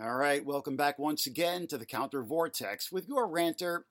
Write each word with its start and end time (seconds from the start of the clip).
All 0.00 0.14
right, 0.14 0.42
welcome 0.42 0.74
back 0.74 0.98
once 0.98 1.26
again 1.26 1.66
to 1.66 1.76
the 1.76 1.84
Counter 1.84 2.22
Vortex 2.22 2.90
with 2.90 3.06
your 3.06 3.28
ranter, 3.28 3.84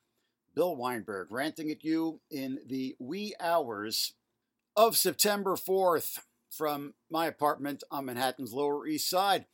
Bill 0.52 0.74
Weinberg, 0.74 1.28
ranting 1.30 1.70
at 1.70 1.84
you 1.84 2.20
in 2.28 2.58
the 2.66 2.96
wee 2.98 3.36
hours 3.38 4.14
of 4.74 4.96
September 4.96 5.54
4th 5.54 6.18
from 6.50 6.94
my 7.08 7.26
apartment 7.26 7.84
on 7.88 8.06
Manhattan's 8.06 8.52
Lower 8.52 8.84
East 8.84 9.08
Side. 9.08 9.46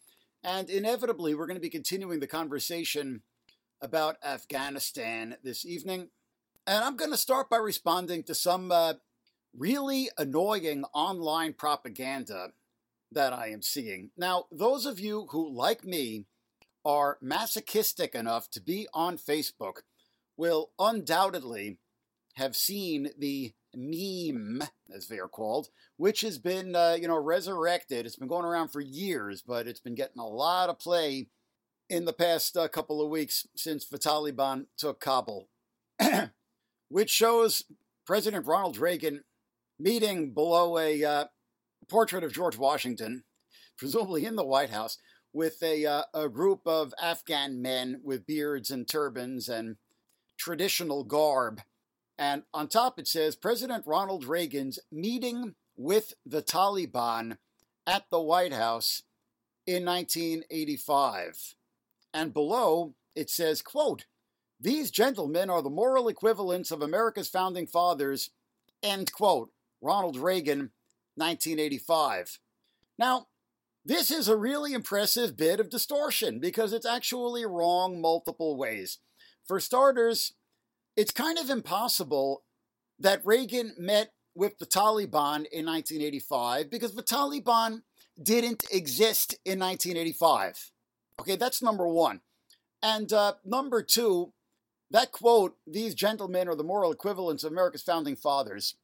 And 0.42 0.71
inevitably, 0.71 1.34
we're 1.34 1.46
going 1.46 1.58
to 1.58 1.61
be 1.61 1.69
continuing 1.69 2.19
the 2.19 2.27
conversation 2.27 3.21
about 3.83 4.17
Afghanistan 4.25 5.37
this 5.45 5.67
evening. 5.67 6.09
And 6.67 6.83
I'm 6.83 6.96
going 6.96 7.11
to 7.11 7.19
start 7.19 7.51
by 7.51 7.59
responding 7.59 8.23
to 8.23 8.35
some 8.35 8.73
uh, 8.73 8.95
really 9.55 10.09
annoying 10.17 10.85
online 10.95 11.53
propaganda 11.53 12.53
that 13.12 13.35
I 13.35 13.49
am 13.49 13.61
seeing. 13.61 14.12
Now, 14.17 14.46
those 14.51 14.87
of 14.87 14.99
you 14.99 15.27
who, 15.30 15.55
like 15.55 15.85
me, 15.85 16.25
are 16.84 17.18
masochistic 17.20 18.14
enough 18.14 18.50
to 18.50 18.60
be 18.60 18.86
on 18.95 19.19
Facebook 19.19 19.82
will 20.36 20.70
undoubtedly 20.78 21.78
have 22.36 22.55
seen 22.56 23.10
the 23.19 23.52
meme, 23.74 24.62
as 24.95 25.09
they 25.09 25.19
are 25.19 25.28
called, 25.28 25.69
which 25.96 26.20
has 26.22 26.38
been, 26.38 26.74
uh, 26.74 26.96
you 26.98 27.09
know, 27.09 27.19
resurrected. 27.19 28.06
It's 28.06 28.16
been 28.16 28.28
going 28.28 28.45
around 28.45 28.69
for 28.69 28.80
years, 28.80 29.42
but 29.42 29.66
it's 29.66 29.80
been 29.80 29.96
getting 29.96 30.20
a 30.20 30.27
lot 30.27 30.70
of 30.70 30.78
play 30.78 31.28
in 31.91 32.05
the 32.05 32.12
past 32.12 32.56
uh, 32.56 32.69
couple 32.69 33.02
of 33.02 33.10
weeks 33.10 33.47
since 33.56 33.86
the 33.86 33.98
Taliban 33.98 34.66
took 34.77 35.00
Kabul, 35.00 35.48
which 36.88 37.10
shows 37.10 37.64
President 38.06 38.47
Ronald 38.47 38.78
Reagan 38.78 39.24
meeting 39.78 40.33
below 40.33 40.78
a 40.78 41.05
uh, 41.05 41.24
portrait 41.88 42.24
of 42.24 42.33
George 42.33 42.56
Washington, 42.56 43.24
presumably 43.77 44.24
in 44.24 44.36
the 44.36 44.45
White 44.45 44.70
House, 44.70 44.98
with 45.32 45.62
a, 45.62 45.87
uh, 45.87 46.02
a 46.14 46.28
group 46.28 46.60
of 46.66 46.95
Afghan 47.00 47.60
men 47.60 48.00
with 48.02 48.27
beards 48.27 48.70
and 48.70 48.88
turbans 48.88 49.48
and 49.48 49.77
traditional 50.36 51.05
garb. 51.05 51.61
And 52.19 52.42
on 52.53 52.69
top 52.69 52.98
it 52.98 53.06
says 53.06 53.36
President 53.36 53.84
Ronald 53.86 54.25
Reagan's 54.25 54.78
meeting 54.91 55.55
with 55.77 56.14
the 56.27 56.42
Taliban 56.42 57.38
at 57.86 58.05
the 58.11 58.20
White 58.20 58.53
House 58.53 59.03
in 59.66 59.84
1985. 59.84 61.55
And 62.12 62.33
below 62.33 62.94
it 63.14 63.31
says, 63.31 63.62
quote, 63.62 64.06
these 64.60 64.91
gentlemen 64.91 65.50
are 65.50 65.62
the 65.62 65.70
moral 65.70 66.08
equivalents 66.08 66.72
of 66.72 66.83
America's 66.83 67.28
founding 67.28 67.66
fathers, 67.66 68.31
end 68.83 69.12
quote. 69.12 69.50
Ronald 69.81 70.16
Reagan, 70.16 70.72
1985. 71.14 72.41
Now, 72.98 73.28
this 73.89 74.11
is 74.11 74.28
a 74.28 74.36
really 74.36 74.75
impressive 74.75 75.34
bit 75.34 75.61
of 75.61 75.70
distortion 75.70 76.41
because 76.41 76.75
it's 76.75 76.84
actually 76.84 77.47
wrong 77.47 78.03
multiple 78.03 78.58
ways. 78.58 78.98
For 79.47 79.58
starters, 79.58 80.34
it's 80.94 81.11
kind 81.11 81.39
of 81.39 81.48
impossible 81.48 82.42
that 82.98 83.25
Reagan 83.25 83.75
met 83.78 84.12
with 84.34 84.59
the 84.59 84.66
Taliban 84.66 85.47
in 85.50 85.64
1985 85.64 86.70
because 86.70 86.94
the 86.94 87.03
Taliban 87.03 87.81
didn't 88.22 88.64
exist 88.70 89.33
in 89.47 89.59
1985. 89.59 90.70
Okay, 91.20 91.36
that's 91.36 91.62
number 91.62 91.89
one. 91.89 92.20
And 92.83 93.11
uh, 93.11 93.34
number 93.42 93.83
two, 93.83 94.34
that 94.91 95.12
quote, 95.12 95.56
these 95.66 95.94
gentlemen 95.94 96.47
are 96.47 96.55
the 96.55 96.62
moral 96.62 96.92
equivalents 96.92 97.42
of 97.42 97.53
America's 97.53 97.83
founding 97.83 98.16
fathers, 98.16 98.77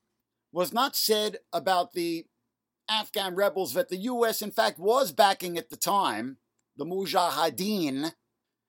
was 0.50 0.72
not 0.72 0.97
said 0.97 1.36
about 1.52 1.92
the 1.92 2.25
Afghan 2.88 3.34
rebels 3.34 3.74
that 3.74 3.88
the 3.88 3.96
U.S., 3.96 4.42
in 4.42 4.50
fact, 4.50 4.78
was 4.78 5.12
backing 5.12 5.56
at 5.56 5.70
the 5.70 5.77
time, 5.77 6.38
the 6.77 6.84
Mujahideen, 6.84 8.12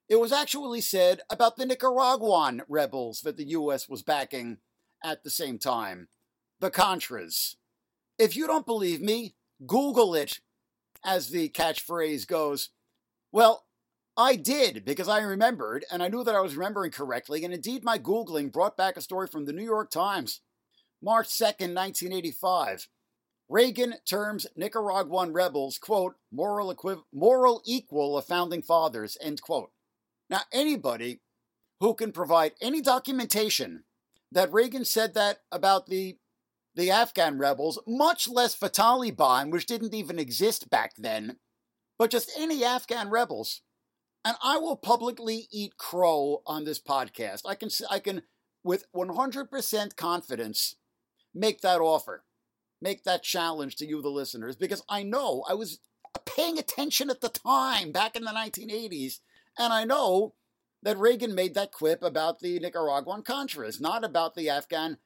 it 0.07 0.19
was 0.19 0.31
actually 0.31 0.81
said 0.81 1.21
about 1.29 1.57
the 1.57 1.65
Nicaraguan 1.65 2.61
rebels 2.69 3.21
that 3.21 3.37
the 3.37 3.49
U.S. 3.49 3.89
was 3.89 4.03
backing 4.03 4.57
at 5.03 5.23
the 5.23 5.29
same 5.29 5.57
time, 5.57 6.09
the 6.59 6.69
Contras. 6.69 7.55
If 8.19 8.35
you 8.35 8.47
don't 8.47 8.65
believe 8.65 9.01
me, 9.01 9.35
Google 9.65 10.15
it, 10.15 10.39
as 11.03 11.29
the 11.29 11.49
catchphrase 11.49 12.27
goes. 12.27 12.69
Well, 13.31 13.65
I 14.17 14.35
did 14.35 14.85
because 14.85 15.09
I 15.09 15.19
remembered, 15.21 15.85
and 15.91 16.01
I 16.01 16.07
knew 16.07 16.23
that 16.23 16.35
I 16.35 16.39
was 16.39 16.55
remembering 16.55 16.91
correctly, 16.91 17.43
and 17.43 17.53
indeed 17.53 17.83
my 17.83 17.99
Googling 17.99 18.51
brought 18.51 18.77
back 18.77 18.95
a 18.95 19.01
story 19.01 19.27
from 19.27 19.45
the 19.45 19.53
New 19.53 19.63
York 19.63 19.91
Times, 19.91 20.41
March 21.01 21.27
2nd, 21.27 21.75
1985. 21.75 22.87
Reagan 23.47 23.95
terms 24.09 24.47
Nicaraguan 24.55 25.31
rebels, 25.31 25.77
quote, 25.77 26.15
moral, 26.31 26.75
moral 27.13 27.61
equal 27.65 28.17
of 28.17 28.25
founding 28.25 28.61
fathers, 28.61 29.17
end 29.21 29.41
quote. 29.41 29.71
Now, 30.29 30.41
anybody 30.51 31.21
who 31.79 31.93
can 31.93 32.11
provide 32.11 32.53
any 32.59 32.81
documentation 32.81 33.83
that 34.31 34.51
Reagan 34.51 34.85
said 34.85 35.13
that 35.13 35.39
about 35.51 35.85
the, 35.87 36.17
the 36.73 36.89
Afghan 36.89 37.37
rebels, 37.37 37.79
much 37.87 38.27
less 38.27 38.55
the 38.55 38.69
Taliban, 38.69 39.51
which 39.51 39.67
didn't 39.67 39.93
even 39.93 40.17
exist 40.17 40.69
back 40.69 40.93
then, 40.97 41.37
but 41.99 42.09
just 42.09 42.31
any 42.37 42.63
Afghan 42.63 43.09
rebels, 43.09 43.61
and 44.25 44.35
I 44.43 44.57
will 44.57 44.75
publicly 44.75 45.47
eat 45.51 45.77
crow 45.77 46.41
on 46.47 46.65
this 46.65 46.81
podcast. 46.81 47.41
I 47.45 47.53
can, 47.53 47.69
I 47.91 47.99
can 47.99 48.23
with 48.63 48.85
100% 48.95 49.95
confidence, 49.95 50.75
make 51.35 51.61
that 51.61 51.79
offer 51.79 52.24
make 52.81 53.03
that 53.03 53.23
challenge 53.23 53.75
to 53.77 53.85
you, 53.85 54.01
the 54.01 54.09
listeners, 54.09 54.55
because 54.55 54.83
I 54.89 55.03
know 55.03 55.43
I 55.49 55.53
was 55.53 55.79
paying 56.25 56.57
attention 56.57 57.09
at 57.09 57.21
the 57.21 57.29
time 57.29 57.91
back 57.91 58.15
in 58.15 58.23
the 58.23 58.31
1980s, 58.31 59.19
and 59.57 59.73
I 59.73 59.83
know 59.83 60.33
that 60.83 60.97
Reagan 60.97 61.33
made 61.33 61.55
that 61.55 61.71
quip 61.71 62.03
about 62.03 62.39
the 62.39 62.59
Nicaraguan 62.59 63.23
Contras, 63.23 63.81
not 63.81 64.03
about 64.03 64.35
the 64.35 64.49
Afghan 64.49 64.97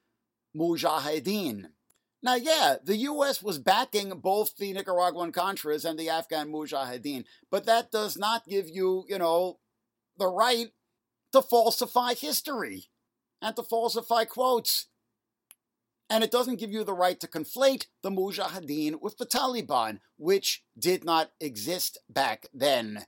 Mujahideen. 0.56 1.68
Now, 2.22 2.35
yeah, 2.35 2.75
the 2.84 2.97
U.S. 2.97 3.41
was 3.41 3.59
backing 3.59 4.09
both 4.19 4.58
the 4.58 4.74
Nicaraguan 4.74 5.31
Contras 5.31 5.85
and 5.85 5.97
the 5.97 6.09
Afghan 6.09 6.52
Mujahideen, 6.52 7.24
but 7.50 7.66
that 7.66 7.91
does 7.91 8.18
not 8.18 8.46
give 8.46 8.69
you, 8.69 9.06
you 9.08 9.18
know, 9.18 9.59
the 10.18 10.28
right 10.28 10.68
to 11.31 11.41
falsify 11.41 12.13
history 12.13 12.85
and 13.41 13.56
to 13.56 13.63
falsify 13.63 14.25
quotes 14.25 14.88
and 16.09 16.24
it 16.24 16.31
doesn't 16.31 16.59
give 16.59 16.72
you 16.72 16.84
the 16.84 16.94
right 16.94 17.20
to 17.20 17.28
conflate 17.28 17.88
the 18.02 18.09
Mujahideen 18.09 19.02
with 19.02 19.18
the 19.18 19.25
Taliban, 19.25 20.00
which 20.18 20.64
did 20.78 21.03
not 21.03 21.31
exist 21.40 21.97
back 22.09 22.47
then. 22.53 23.06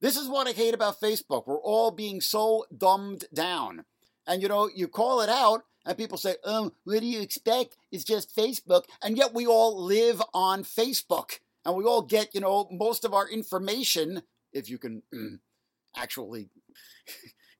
This 0.00 0.16
is 0.16 0.28
what 0.28 0.46
I 0.46 0.52
hate 0.52 0.74
about 0.74 1.00
Facebook. 1.00 1.46
We're 1.46 1.58
all 1.58 1.90
being 1.90 2.20
so 2.20 2.66
dumbed 2.76 3.24
down. 3.32 3.84
And 4.26 4.42
you 4.42 4.48
know, 4.48 4.68
you 4.74 4.88
call 4.88 5.20
it 5.20 5.28
out, 5.28 5.62
and 5.86 5.96
people 5.96 6.18
say, 6.18 6.36
oh, 6.44 6.72
what 6.84 7.00
do 7.00 7.06
you 7.06 7.20
expect? 7.20 7.76
It's 7.92 8.04
just 8.04 8.34
Facebook. 8.34 8.84
And 9.02 9.16
yet 9.16 9.34
we 9.34 9.46
all 9.46 9.82
live 9.82 10.22
on 10.32 10.64
Facebook. 10.64 11.40
And 11.64 11.76
we 11.76 11.84
all 11.84 12.02
get, 12.02 12.34
you 12.34 12.40
know, 12.40 12.68
most 12.70 13.04
of 13.04 13.14
our 13.14 13.28
information, 13.28 14.22
if 14.52 14.68
you 14.68 14.78
can 14.78 15.02
mm, 15.14 15.38
actually 15.96 16.48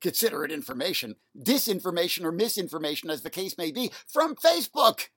consider 0.04 0.44
it 0.44 0.52
information, 0.52 1.16
disinformation 1.36 2.24
or 2.24 2.30
misinformation, 2.30 3.08
as 3.08 3.22
the 3.22 3.30
case 3.30 3.56
may 3.56 3.72
be, 3.72 3.90
from 4.06 4.36
Facebook. 4.36 5.08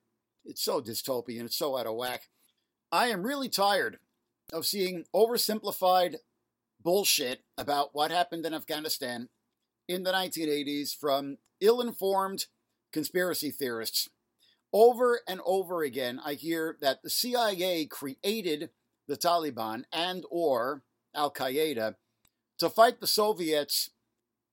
It's 0.46 0.64
so 0.64 0.80
dystopian, 0.80 1.44
it's 1.44 1.58
so 1.58 1.76
out 1.76 1.86
of 1.86 1.94
whack. 1.94 2.22
I 2.90 3.08
am 3.08 3.22
really 3.22 3.50
tired 3.50 3.98
of 4.50 4.64
seeing 4.64 5.04
oversimplified 5.14 6.16
bullshit 6.82 7.42
about 7.58 7.90
what 7.92 8.10
happened 8.10 8.46
in 8.46 8.54
Afghanistan 8.54 9.28
in 9.86 10.04
the 10.04 10.12
1980s 10.12 10.96
from 10.96 11.36
ill 11.60 11.82
informed 11.82 12.46
conspiracy 12.90 13.50
theorists. 13.50 14.08
Over 14.72 15.20
and 15.28 15.42
over 15.44 15.82
again, 15.82 16.18
I 16.24 16.32
hear 16.32 16.78
that 16.80 17.02
the 17.02 17.10
CIA 17.10 17.84
created 17.84 18.70
the 19.06 19.18
Taliban 19.18 19.84
and 19.92 20.24
or 20.30 20.82
Al 21.14 21.30
Qaeda 21.30 21.96
to 22.58 22.70
fight 22.70 23.00
the 23.00 23.06
Soviets 23.06 23.90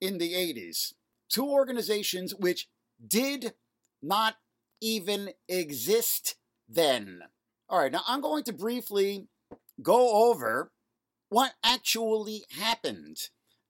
in 0.01 0.17
the 0.17 0.33
80s. 0.33 0.93
Two 1.29 1.47
organizations 1.47 2.33
which 2.35 2.69
did 3.05 3.53
not 4.01 4.35
even 4.81 5.31
exist 5.47 6.35
then. 6.67 7.21
All 7.69 7.79
right, 7.79 7.91
now 7.91 8.01
I'm 8.07 8.21
going 8.21 8.43
to 8.43 8.53
briefly 8.53 9.27
go 9.81 10.29
over 10.29 10.71
what 11.29 11.53
actually 11.63 12.45
happened. 12.57 13.17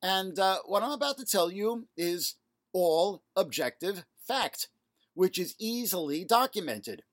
And 0.02 0.38
uh, 0.38 0.60
what 0.66 0.84
I'm 0.84 0.92
about 0.92 1.18
to 1.18 1.26
tell 1.26 1.52
you 1.52 1.88
is 1.98 2.36
all 2.74 3.24
objective 3.36 4.04
fact, 4.28 4.68
which 5.14 5.40
is 5.40 5.56
easily 5.58 6.26
documented. 6.26 7.04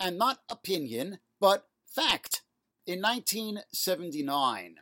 And 0.00 0.16
not 0.16 0.38
opinion, 0.48 1.18
but 1.40 1.66
fact. 1.86 2.42
In 2.86 3.02
1979, 3.02 4.76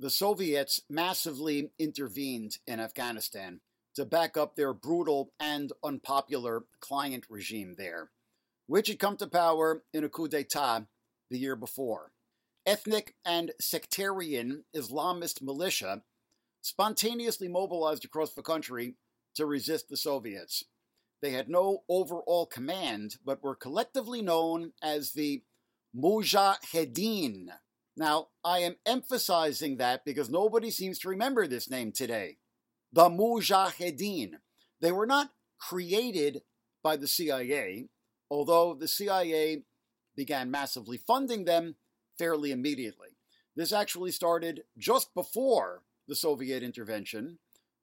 the 0.00 0.10
Soviets 0.10 0.80
massively 0.88 1.72
intervened 1.78 2.56
in 2.66 2.80
Afghanistan 2.80 3.60
to 3.94 4.06
back 4.06 4.34
up 4.34 4.56
their 4.56 4.72
brutal 4.72 5.30
and 5.38 5.72
unpopular 5.84 6.64
client 6.80 7.26
regime 7.28 7.74
there, 7.76 8.10
which 8.66 8.88
had 8.88 8.98
come 8.98 9.18
to 9.18 9.26
power 9.26 9.82
in 9.92 10.02
a 10.02 10.08
coup 10.08 10.26
d'etat 10.26 10.86
the 11.28 11.38
year 11.38 11.54
before. 11.54 12.12
Ethnic 12.64 13.14
and 13.26 13.52
sectarian 13.60 14.64
Islamist 14.74 15.42
militia 15.42 16.02
spontaneously 16.62 17.48
mobilized 17.48 18.04
across 18.04 18.32
the 18.32 18.42
country 18.42 18.94
to 19.34 19.44
resist 19.44 19.90
the 19.90 19.98
Soviets. 19.98 20.64
They 21.20 21.32
had 21.32 21.50
no 21.50 21.82
overall 21.90 22.46
command, 22.46 23.16
but 23.24 23.42
were 23.42 23.54
collectively 23.54 24.22
known 24.22 24.72
as 24.82 25.12
the 25.12 25.42
Mujahedin. 25.94 27.50
Now, 28.00 28.28
I 28.42 28.60
am 28.60 28.76
emphasizing 28.86 29.76
that 29.76 30.06
because 30.06 30.30
nobody 30.30 30.70
seems 30.70 30.98
to 31.00 31.10
remember 31.10 31.46
this 31.46 31.68
name 31.68 31.92
today. 31.92 32.38
The 32.90 33.10
Mujahedin. 33.10 34.36
They 34.80 34.90
were 34.90 35.06
not 35.06 35.32
created 35.58 36.40
by 36.82 36.96
the 36.96 37.06
CIA, 37.06 37.90
although 38.30 38.72
the 38.72 38.88
CIA 38.88 39.64
began 40.16 40.50
massively 40.50 40.96
funding 40.96 41.44
them 41.44 41.74
fairly 42.16 42.52
immediately. 42.52 43.18
This 43.54 43.70
actually 43.70 44.12
started 44.12 44.62
just 44.78 45.12
before 45.12 45.82
the 46.08 46.16
Soviet 46.16 46.62
intervention 46.62 47.38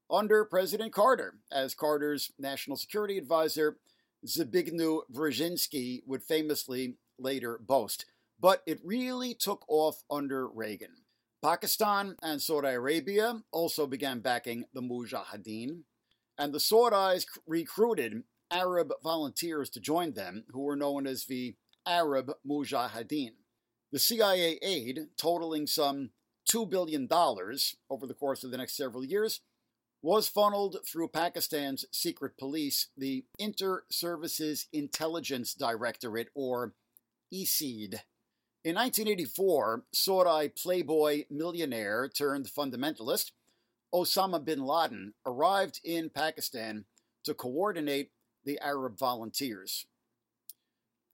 under 0.10 0.44
President 0.46 0.94
Carter, 0.94 1.36
as 1.52 1.76
Carter's 1.76 2.32
national 2.40 2.78
security 2.78 3.20
advisor 3.20 3.78
Zbigniew 4.26 5.02
Brzezinski 5.14 6.02
would 6.08 6.24
famously 6.24 6.96
later 7.20 7.60
boast. 7.60 8.08
But 8.40 8.62
it 8.66 8.80
really 8.84 9.34
took 9.34 9.66
off 9.68 10.04
under 10.12 10.48
Reagan. 10.48 10.96
Pakistan 11.44 12.16
and 12.22 12.42
Saudi 12.42 12.70
Arabia 12.70 13.42
also 13.52 13.88
began 13.88 14.20
backing 14.20 14.66
the 14.74 14.82
Mujahideen, 14.82 15.84
and 16.38 16.54
the 16.54 16.60
Saudis 16.60 17.26
recruited 17.46 18.24
Arab 18.52 18.92
volunteers 19.04 19.70
to 19.72 19.80
join 19.80 20.14
them, 20.14 20.46
who 20.52 20.62
were 20.62 20.76
known 20.76 21.08
as 21.08 21.26
the 21.26 21.56
Arab 21.86 22.32
Mujahideen. 22.48 23.32
The 23.92 24.00
CIA 24.00 24.60
aid, 24.62 25.08
totaling 25.18 25.68
some 25.68 26.12
$2 26.52 26.70
billion 26.70 27.08
over 27.90 28.08
the 28.08 28.14
course 28.14 28.44
of 28.44 28.52
the 28.52 28.58
next 28.58 28.76
several 28.76 29.06
years, 29.06 29.42
was 30.02 30.28
funneled 30.28 30.78
through 30.86 31.08
Pakistan's 31.10 31.86
secret 31.92 32.38
police, 32.38 32.90
the 32.96 33.26
Inter 33.40 33.84
Services 33.92 34.68
Intelligence 34.72 35.54
Directorate, 35.54 36.30
or 36.36 36.74
ISID. 37.34 38.02
In 38.68 38.76
1984, 38.76 39.86
Saudi 39.94 40.50
playboy 40.50 41.24
millionaire 41.30 42.10
turned 42.10 42.48
fundamentalist 42.48 43.32
Osama 43.94 44.44
bin 44.44 44.66
Laden 44.66 45.14
arrived 45.26 45.80
in 45.86 46.10
Pakistan 46.10 46.84
to 47.24 47.34
coordinate 47.34 48.12
the 48.44 48.60
Arab 48.60 49.00
volunteers. 49.00 49.86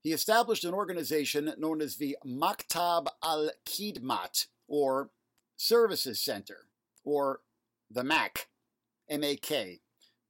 He 0.02 0.14
established 0.14 0.66
an 0.66 0.74
organization 0.74 1.54
known 1.60 1.80
as 1.80 1.98
the 1.98 2.18
Maktab 2.26 3.06
al 3.24 3.52
Khidmat, 3.68 4.48
or 4.68 5.12
Services 5.56 6.20
Center, 6.20 6.66
or 7.06 7.42
the 7.92 8.04
MAK, 8.04 8.48
M 9.08 9.24
A 9.24 9.36
K, 9.36 9.82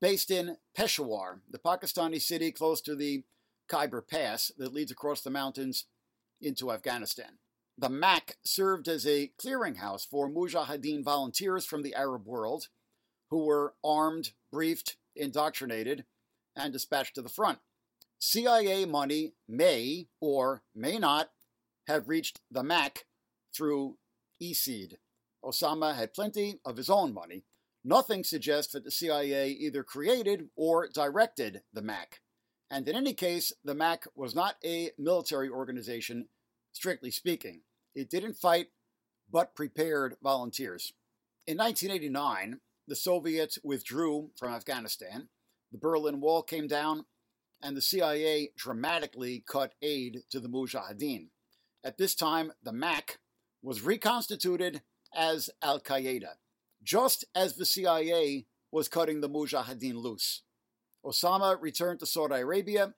based 0.02 0.30
in 0.30 0.58
Peshawar, 0.76 1.40
the 1.50 1.58
Pakistani 1.58 2.22
city 2.22 2.52
close 2.52 2.82
to 2.82 2.98
the 2.98 3.24
Khyber 3.70 4.02
Pass 4.06 4.52
that 4.58 4.74
leads 4.74 4.92
across 4.92 5.22
the 5.22 5.30
mountains 5.30 5.86
into 6.44 6.72
Afghanistan. 6.72 7.40
The 7.78 7.90
MAK 7.90 8.38
served 8.44 8.88
as 8.88 9.08
a 9.08 9.32
clearinghouse 9.42 10.08
for 10.08 10.30
Mujahideen 10.30 11.04
volunteers 11.04 11.66
from 11.66 11.82
the 11.82 11.96
Arab 11.96 12.28
world 12.28 12.68
who 13.30 13.46
were 13.46 13.74
armed, 13.84 14.34
briefed, 14.52 14.98
indoctrinated, 15.16 16.06
and 16.56 16.72
dispatched 16.72 17.16
to 17.16 17.22
the 17.22 17.30
front. 17.30 17.60
CIA 18.20 18.86
money 18.86 19.34
may 19.48 20.08
or 20.22 20.64
may 20.76 21.00
not 21.00 21.32
have 21.88 22.08
reached 22.08 22.42
the 22.52 22.64
MAK 22.64 23.06
through 23.56 23.98
ISID. 24.42 24.98
Osama 25.44 25.96
had 25.96 26.14
plenty 26.14 26.60
of 26.64 26.78
his 26.78 26.90
own 26.90 27.14
money. 27.14 27.44
Nothing 27.84 28.24
suggests 28.24 28.72
that 28.74 28.86
the 28.86 28.92
CIA 28.92 29.50
either 29.50 29.84
created 29.84 30.50
or 30.56 30.88
directed 30.88 31.64
the 31.74 31.82
MAK. 31.82 32.22
And 32.72 32.88
in 32.88 32.96
any 32.96 33.14
case, 33.14 33.52
the 33.64 33.76
MAK 33.76 34.08
was 34.16 34.34
not 34.34 34.56
a 34.64 34.92
military 34.98 35.50
organization, 35.50 36.30
strictly 36.74 37.12
speaking. 37.12 37.62
It 37.96 38.10
didn't 38.10 38.34
fight, 38.34 38.68
but 39.32 39.56
prepared 39.56 40.16
volunteers. 40.22 40.94
In 41.48 41.58
1989, 41.58 42.60
the 42.88 42.96
Soviets 42.96 43.58
withdrew 43.64 44.32
from 44.38 44.54
Afghanistan, 44.54 45.30
the 45.72 45.78
Berlin 45.78 46.20
Wall 46.20 46.44
came 46.44 46.68
down, 46.68 47.06
and 47.62 47.78
the 47.78 47.82
CIA 47.82 48.52
dramatically 48.58 49.44
cut 49.48 49.74
aid 49.82 50.24
to 50.30 50.40
the 50.40 50.50
Mujahideen. 50.50 51.30
At 51.84 51.98
this 51.98 52.14
time, 52.14 52.52
the 52.62 52.74
MAK 52.74 53.20
was 53.62 53.82
reconstituted 53.82 54.82
as 55.16 55.50
Al 55.62 55.80
Qaeda, 55.80 56.36
just 56.84 57.26
as 57.34 57.56
the 57.56 57.66
CIA 57.66 58.46
was 58.72 58.90
cutting 58.90 59.22
the 59.22 59.30
Mujahideen 59.30 59.96
loose. 59.96 60.42
Osama 61.06 61.58
returned 61.62 62.00
to 62.00 62.06
Saudi 62.06 62.36
Arabia 62.36 62.94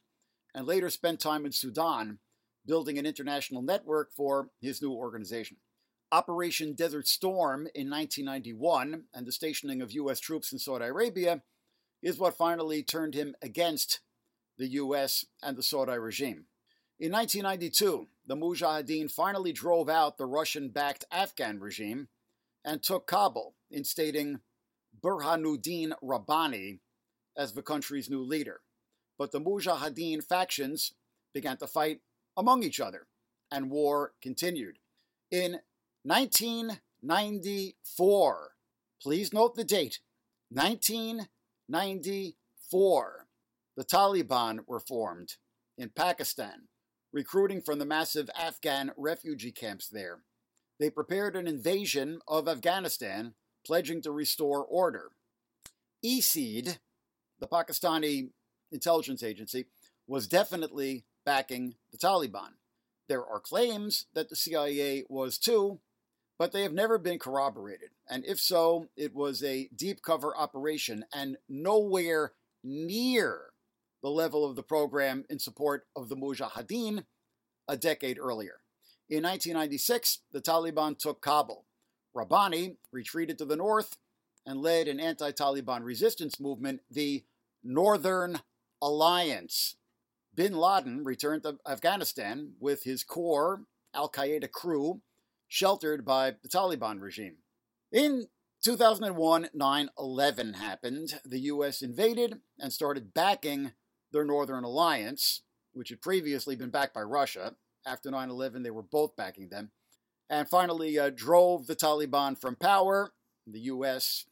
and 0.54 0.66
later 0.66 0.90
spent 0.90 1.20
time 1.20 1.46
in 1.46 1.52
Sudan 1.52 2.20
building 2.66 2.98
an 2.98 3.06
international 3.06 3.62
network 3.62 4.12
for 4.12 4.50
his 4.60 4.82
new 4.82 4.92
organization. 4.92 5.58
Operation 6.12 6.74
Desert 6.74 7.08
Storm 7.08 7.68
in 7.76 7.90
1991 7.90 9.04
and 9.14 9.26
the 9.26 9.32
stationing 9.32 9.82
of 9.82 9.92
U.S. 9.92 10.20
troops 10.20 10.52
in 10.52 10.60
Saudi 10.60 10.86
Arabia 10.86 11.42
is 12.02 12.20
what 12.20 12.38
finally 12.38 12.84
turned 12.84 13.16
him 13.16 13.36
against 13.42 14.02
the 14.58 14.68
U.S. 14.68 15.26
and 15.42 15.58
the 15.58 15.64
Saudi 15.64 15.98
regime. 15.98 16.46
In 17.00 17.12
1992, 17.12 18.08
the 18.26 18.36
Mujahideen 18.36 19.12
finally 19.12 19.52
drove 19.52 19.90
out 19.90 20.18
the 20.18 20.26
Russian 20.26 20.70
backed 20.70 21.04
Afghan 21.12 21.60
regime 21.60 22.08
and 22.64 22.82
took 22.82 23.08
Kabul, 23.08 23.56
instating 23.76 24.40
Burhanuddin 25.02 25.94
Rabbani 26.02 26.80
as 27.38 27.54
the 27.54 27.62
country's 27.62 28.10
new 28.10 28.24
leader. 28.24 28.62
But 29.18 29.32
the 29.32 29.42
Mujahideen 29.42 30.24
factions 30.24 30.94
began 31.34 31.58
to 31.58 31.68
fight 31.68 32.00
among 32.38 32.64
each 32.64 32.80
other, 32.80 33.08
and 33.52 33.70
war 33.70 34.14
continued. 34.22 34.80
In 35.32 35.60
1994, 36.04 38.52
please 39.02 39.34
note 39.34 39.56
the 39.56 39.64
date 39.64 40.00
1994, 40.50 43.28
the 43.76 43.84
Taliban 43.84 44.60
were 44.68 44.80
formed 44.80 45.38
in 45.78 45.90
Pakistan, 45.90 46.68
recruiting 47.12 47.62
from 47.62 47.80
the 47.80 47.86
massive 47.86 48.30
Afghan 48.36 48.92
refugee 48.96 49.52
camps 49.52 49.88
there. 49.88 50.20
They 50.80 50.90
prepared 50.90 51.36
an 51.36 51.48
invasion 51.48 52.20
of 52.28 52.48
Afghanistan, 52.48 53.34
pledging 53.66 54.02
to 54.04 54.12
restore 54.12 54.64
order. 54.64 55.12
ISID, 56.04 56.78
the 57.40 57.48
Pakistani 57.48 58.30
intelligence 58.72 59.24
agency, 59.24 59.66
was 60.08 60.28
definitely 60.28 61.06
backing 61.26 61.76
the 61.92 61.98
Taliban. 61.98 62.54
There 63.08 63.26
are 63.26 63.40
claims 63.40 64.06
that 64.14 64.30
the 64.30 64.36
CIA 64.36 65.04
was 65.10 65.38
too, 65.38 65.80
but 66.38 66.52
they 66.52 66.64
have 66.64 66.74
never 66.74 66.98
been 66.98 67.20
corroborated. 67.20 67.90
And 68.10 68.26
if 68.26 68.40
so, 68.40 68.88
it 68.96 69.14
was 69.14 69.44
a 69.44 69.70
deep 69.76 70.02
cover 70.02 70.36
operation 70.36 71.06
and 71.14 71.38
nowhere 71.48 72.34
near 72.64 73.52
the 74.02 74.10
level 74.10 74.46
of 74.46 74.56
the 74.56 74.64
program 74.64 75.26
in 75.30 75.40
support 75.40 75.88
of 75.96 76.10
the 76.10 76.16
Mujahideen 76.16 77.06
a 77.68 77.78
decade 77.78 78.20
earlier. 78.20 78.60
In 79.10 79.24
1996, 79.24 80.20
the 80.32 80.42
Taliban 80.42 80.98
took 80.98 81.22
Kabul. 81.22 81.66
Rabbani 82.14 82.78
retreated 82.92 83.38
to 83.40 83.46
the 83.46 83.56
north 83.56 83.98
and 84.46 84.62
led 84.62 84.88
an 84.88 85.00
anti 85.00 85.32
Taliban 85.32 85.84
resistance 85.84 86.40
movement, 86.40 86.82
the 86.90 87.24
Northern 87.64 88.40
Alliance, 88.82 89.76
bin 90.36 90.54
Laden 90.54 91.04
returned 91.04 91.44
to 91.44 91.58
Afghanistan 91.68 92.54
with 92.60 92.84
his 92.84 93.04
core 93.04 93.62
Al 93.94 94.10
Qaeda 94.10 94.52
crew 94.52 95.02
sheltered 95.48 96.06
by 96.06 96.32
the 96.44 96.50
Taliban 96.50 97.00
regime. 97.02 97.38
In 97.92 98.26
2001, 98.64 99.50
9 99.54 99.90
11 99.98 100.54
happened. 100.56 101.20
The 101.24 101.40
U.S. 101.42 101.82
invaded 101.82 102.40
and 102.60 102.74
started 102.74 103.14
backing 103.14 103.72
their 104.12 104.26
Northern 104.26 104.64
Alliance, 104.64 105.44
which 105.74 105.90
had 105.90 106.02
previously 106.02 106.56
been 106.56 106.72
backed 106.72 106.94
by 106.94 107.02
Russia. 107.02 107.56
After 107.86 108.10
9 108.10 108.30
11, 108.30 108.64
they 108.64 108.72
were 108.72 108.84
both 108.84 109.16
backing 109.16 109.50
them. 109.50 109.72
And 110.30 110.50
finally, 110.50 110.98
uh, 110.98 111.12
drove 111.16 111.68
the 111.68 111.76
Taliban 111.76 112.40
from 112.40 112.56
power. 112.56 113.14
The 113.48 113.60
U.S. 113.60 114.26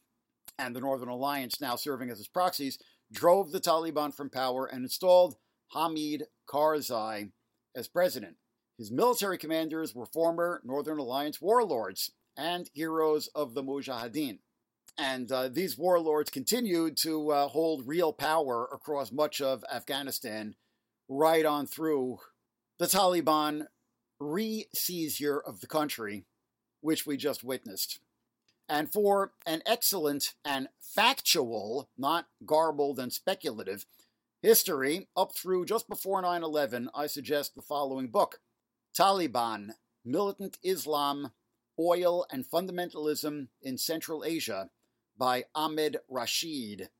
and 0.58 0.74
the 0.74 0.80
Northern 0.80 1.08
Alliance, 1.08 1.60
now 1.60 1.76
serving 1.76 2.10
as 2.10 2.18
its 2.18 2.28
proxies, 2.28 2.78
drove 3.12 3.52
the 3.52 3.60
Taliban 3.60 4.12
from 4.12 4.28
power 4.28 4.66
and 4.66 4.82
installed 4.82 5.36
Hamid 5.72 6.24
Karzai 6.48 7.30
as 7.74 7.88
president. 7.88 8.36
His 8.78 8.90
military 8.90 9.38
commanders 9.38 9.94
were 9.94 10.06
former 10.06 10.60
Northern 10.64 10.98
Alliance 10.98 11.40
warlords 11.40 12.10
and 12.36 12.68
heroes 12.72 13.28
of 13.34 13.54
the 13.54 13.62
Mujahideen. 13.62 14.38
And 14.96 15.30
uh, 15.30 15.48
these 15.48 15.78
warlords 15.78 16.30
continued 16.30 16.96
to 16.98 17.30
uh, 17.30 17.48
hold 17.48 17.86
real 17.86 18.12
power 18.12 18.68
across 18.72 19.10
much 19.10 19.40
of 19.40 19.64
Afghanistan 19.72 20.54
right 21.08 21.44
on 21.44 21.66
through 21.66 22.18
the 22.78 22.86
Taliban 22.86 23.66
re 24.20 24.66
seizure 24.74 25.38
of 25.38 25.60
the 25.60 25.66
country, 25.66 26.24
which 26.80 27.06
we 27.06 27.16
just 27.16 27.42
witnessed. 27.42 28.00
And 28.68 28.90
for 28.92 29.32
an 29.46 29.62
excellent 29.66 30.34
and 30.44 30.68
factual, 30.80 31.90
not 31.98 32.26
garbled 32.46 32.98
and 32.98 33.12
speculative, 33.12 33.84
history 34.44 35.08
up 35.16 35.34
through 35.34 35.64
just 35.64 35.88
before 35.88 36.20
9 36.20 36.42
11, 36.42 36.90
I 36.94 37.06
suggest 37.06 37.54
the 37.54 37.62
following 37.62 38.08
book 38.08 38.40
Taliban 38.96 39.70
Militant 40.04 40.58
Islam, 40.62 41.32
Oil 41.80 42.26
and 42.30 42.44
Fundamentalism 42.44 43.48
in 43.62 43.78
Central 43.78 44.22
Asia 44.22 44.68
by 45.16 45.44
Ahmed 45.54 45.96
Rashid, 46.10 46.90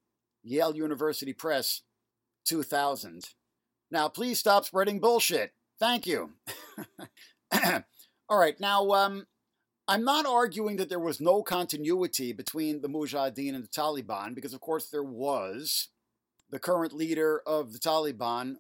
Yale 0.42 0.74
University 0.74 1.34
Press, 1.34 1.82
2000. 2.46 3.24
Now, 3.90 4.08
please 4.08 4.38
stop 4.38 4.64
spreading 4.64 4.98
bullshit. 4.98 5.52
Thank 5.78 6.06
you. 6.06 6.30
All 8.28 8.38
right, 8.38 8.58
now, 8.58 8.90
um, 8.92 9.26
I'm 9.86 10.02
not 10.02 10.24
arguing 10.24 10.76
that 10.76 10.88
there 10.88 10.98
was 10.98 11.20
no 11.20 11.42
continuity 11.42 12.32
between 12.32 12.80
the 12.80 12.88
Mujahideen 12.88 13.54
and 13.54 13.62
the 13.62 13.68
Taliban, 13.68 14.34
because 14.34 14.54
of 14.54 14.60
course 14.62 14.88
there 14.88 15.04
was. 15.04 15.90
The 16.54 16.60
current 16.60 16.92
leader 16.92 17.42
of 17.44 17.72
the 17.72 17.80
Taliban, 17.80 18.58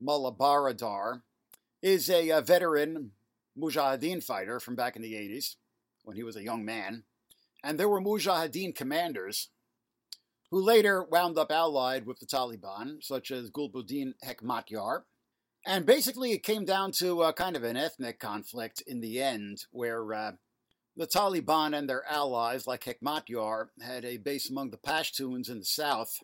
Mullah 0.00 0.34
Baradar, 0.34 1.22
is 1.80 2.10
a, 2.10 2.30
a 2.30 2.40
veteran 2.40 3.12
Mujahideen 3.56 4.24
fighter 4.24 4.58
from 4.58 4.74
back 4.74 4.96
in 4.96 5.02
the 5.02 5.12
80s 5.12 5.54
when 6.02 6.16
he 6.16 6.24
was 6.24 6.34
a 6.34 6.42
young 6.42 6.64
man. 6.64 7.04
And 7.62 7.78
there 7.78 7.88
were 7.88 8.00
Mujahideen 8.00 8.74
commanders 8.74 9.50
who 10.50 10.60
later 10.60 11.04
wound 11.04 11.38
up 11.38 11.52
allied 11.52 12.06
with 12.06 12.18
the 12.18 12.26
Taliban, 12.26 13.04
such 13.04 13.30
as 13.30 13.52
Gulbuddin 13.52 14.14
Hekmatyar. 14.26 15.02
And 15.64 15.86
basically, 15.86 16.32
it 16.32 16.42
came 16.42 16.64
down 16.64 16.90
to 16.98 17.22
a 17.22 17.32
kind 17.32 17.54
of 17.54 17.62
an 17.62 17.76
ethnic 17.76 18.18
conflict 18.18 18.82
in 18.84 18.98
the 19.00 19.22
end, 19.22 19.58
where 19.70 20.12
uh, 20.12 20.32
the 20.96 21.06
Taliban 21.06 21.78
and 21.78 21.88
their 21.88 22.02
allies, 22.10 22.66
like 22.66 22.82
Hekmatyar, 22.82 23.66
had 23.80 24.04
a 24.04 24.16
base 24.16 24.50
among 24.50 24.70
the 24.70 24.76
Pashtuns 24.76 25.48
in 25.48 25.60
the 25.60 25.64
south, 25.64 26.18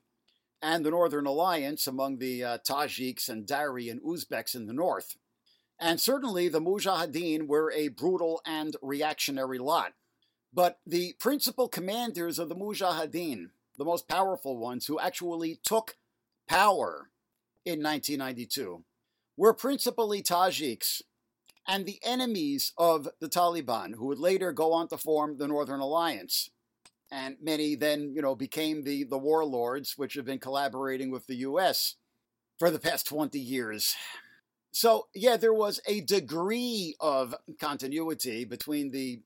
and 0.65 0.83
the 0.83 0.91
Northern 0.91 1.27
Alliance 1.27 1.87
among 1.87 2.17
the 2.17 2.43
uh, 2.43 2.59
Tajiks 2.59 3.29
and 3.29 3.47
Dari 3.47 3.91
and 3.91 4.01
Uzbeks 4.01 4.55
in 4.55 4.65
the 4.65 4.73
north. 4.73 5.17
And 5.79 6.01
certainly 6.01 6.49
the 6.49 6.61
Mujahideen 6.61 7.47
were 7.47 7.71
a 7.73 7.89
brutal 7.89 8.41
and 8.47 8.75
reactionary 8.81 9.59
lot. 9.59 9.93
But 10.55 10.79
the 10.87 11.17
principal 11.21 11.69
commanders 11.69 12.39
of 12.39 12.49
the 12.49 12.57
Mujahideen, 12.57 13.51
the 13.77 13.85
most 13.85 14.09
powerful 14.09 14.57
ones 14.57 14.87
who 14.87 14.99
actually 14.99 15.61
took 15.63 15.97
power 16.49 17.11
in 17.67 17.83
1992, 17.83 18.85
were 19.37 19.53
principally 19.53 20.23
Tajiks 20.23 21.03
and 21.69 21.85
the 21.85 22.01
enemies 22.03 22.73
of 22.79 23.09
the 23.21 23.29
Taliban, 23.29 23.97
who 23.97 24.07
would 24.07 24.19
later 24.19 24.51
go 24.51 24.73
on 24.73 24.89
to 24.89 24.97
form 24.97 25.37
the 25.37 25.49
Northern 25.49 25.81
Alliance. 25.81 26.49
And 27.15 27.37
many 27.41 27.77
then, 27.77 28.13
you 28.13 28.21
know, 28.21 28.35
became 28.35 28.83
the, 28.83 29.05
the 29.05 29.17
warlords, 29.17 29.95
which 29.97 30.15
have 30.15 30.25
been 30.25 30.41
collaborating 30.41 31.13
with 31.13 31.29
the 31.29 31.37
U.S. 31.37 31.95
for 32.59 32.73
the 32.73 32.81
past 32.81 33.07
20 33.07 33.39
years. 33.39 33.95
So, 34.73 35.07
yeah, 35.15 35.37
there 35.37 35.55
was 35.55 35.81
a 35.87 36.01
degree 36.01 36.97
of 36.99 37.33
continuity 37.61 38.45
between 38.45 38.91
the 38.91 39.21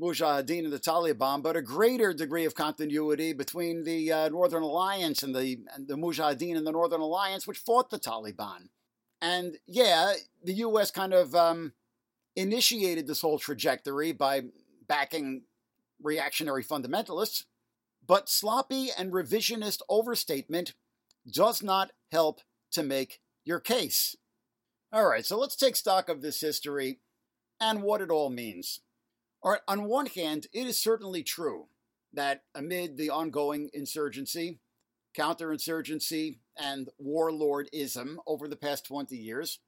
Mujahideen 0.00 0.62
and 0.62 0.72
the 0.72 0.78
Taliban, 0.78 1.42
but 1.42 1.56
a 1.56 1.62
greater 1.62 2.14
degree 2.14 2.44
of 2.44 2.54
continuity 2.54 3.32
between 3.32 3.82
the 3.82 4.12
uh, 4.12 4.28
Northern 4.28 4.62
Alliance 4.62 5.24
and 5.24 5.34
the, 5.34 5.58
and 5.74 5.88
the 5.88 5.96
Mujahideen 5.96 6.56
and 6.56 6.64
the 6.64 6.70
Northern 6.70 7.00
Alliance, 7.00 7.48
which 7.48 7.58
fought 7.58 7.90
the 7.90 7.98
Taliban. 7.98 8.68
And 9.20 9.56
yeah, 9.66 10.12
the 10.44 10.54
U.S. 10.54 10.92
kind 10.92 11.12
of 11.12 11.34
um, 11.34 11.72
initiated 12.36 13.08
this 13.08 13.22
whole 13.22 13.40
trajectory 13.40 14.12
by 14.12 14.42
backing 14.86 15.42
reactionary 16.02 16.64
fundamentalists, 16.64 17.44
but 18.06 18.28
sloppy 18.28 18.90
and 18.96 19.12
revisionist 19.12 19.80
overstatement 19.88 20.74
does 21.30 21.62
not 21.62 21.92
help 22.12 22.40
to 22.72 22.82
make 22.82 23.20
your 23.44 23.60
case. 23.60 24.16
All 24.92 25.06
right, 25.06 25.24
so 25.24 25.38
let's 25.38 25.56
take 25.56 25.76
stock 25.76 26.08
of 26.08 26.22
this 26.22 26.40
history 26.40 27.00
and 27.60 27.82
what 27.82 28.00
it 28.00 28.10
all 28.10 28.30
means. 28.30 28.80
All 29.42 29.52
right, 29.52 29.60
on 29.66 29.84
one 29.84 30.06
hand, 30.06 30.46
it 30.52 30.66
is 30.66 30.80
certainly 30.80 31.22
true 31.22 31.66
that 32.12 32.42
amid 32.54 32.96
the 32.96 33.10
ongoing 33.10 33.70
insurgency, 33.74 34.60
counterinsurgency, 35.18 36.38
and 36.56 36.88
warlordism 37.04 38.16
over 38.26 38.48
the 38.48 38.56
past 38.56 38.86
20 38.86 39.16
years, 39.16 39.58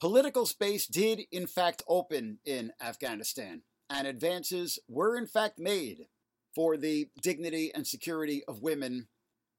political 0.00 0.46
space 0.46 0.86
did 0.86 1.22
in 1.30 1.46
fact 1.46 1.82
open 1.88 2.38
in 2.44 2.72
Afghanistan, 2.82 3.62
and 3.90 4.06
advances 4.06 4.78
were 4.88 5.16
in 5.16 5.26
fact 5.26 5.58
made 5.58 6.06
for 6.54 6.76
the 6.76 7.08
dignity 7.22 7.72
and 7.74 7.86
security 7.86 8.42
of 8.46 8.62
women 8.62 9.08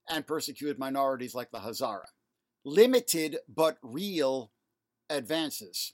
and 0.10 0.28
persecuted 0.28 0.80
minorities 0.80 1.36
like 1.36 1.52
the 1.52 1.60
Hazara. 1.60 2.06
Limited 2.64 3.38
but 3.48 3.78
real 3.82 4.52
advances. 5.10 5.94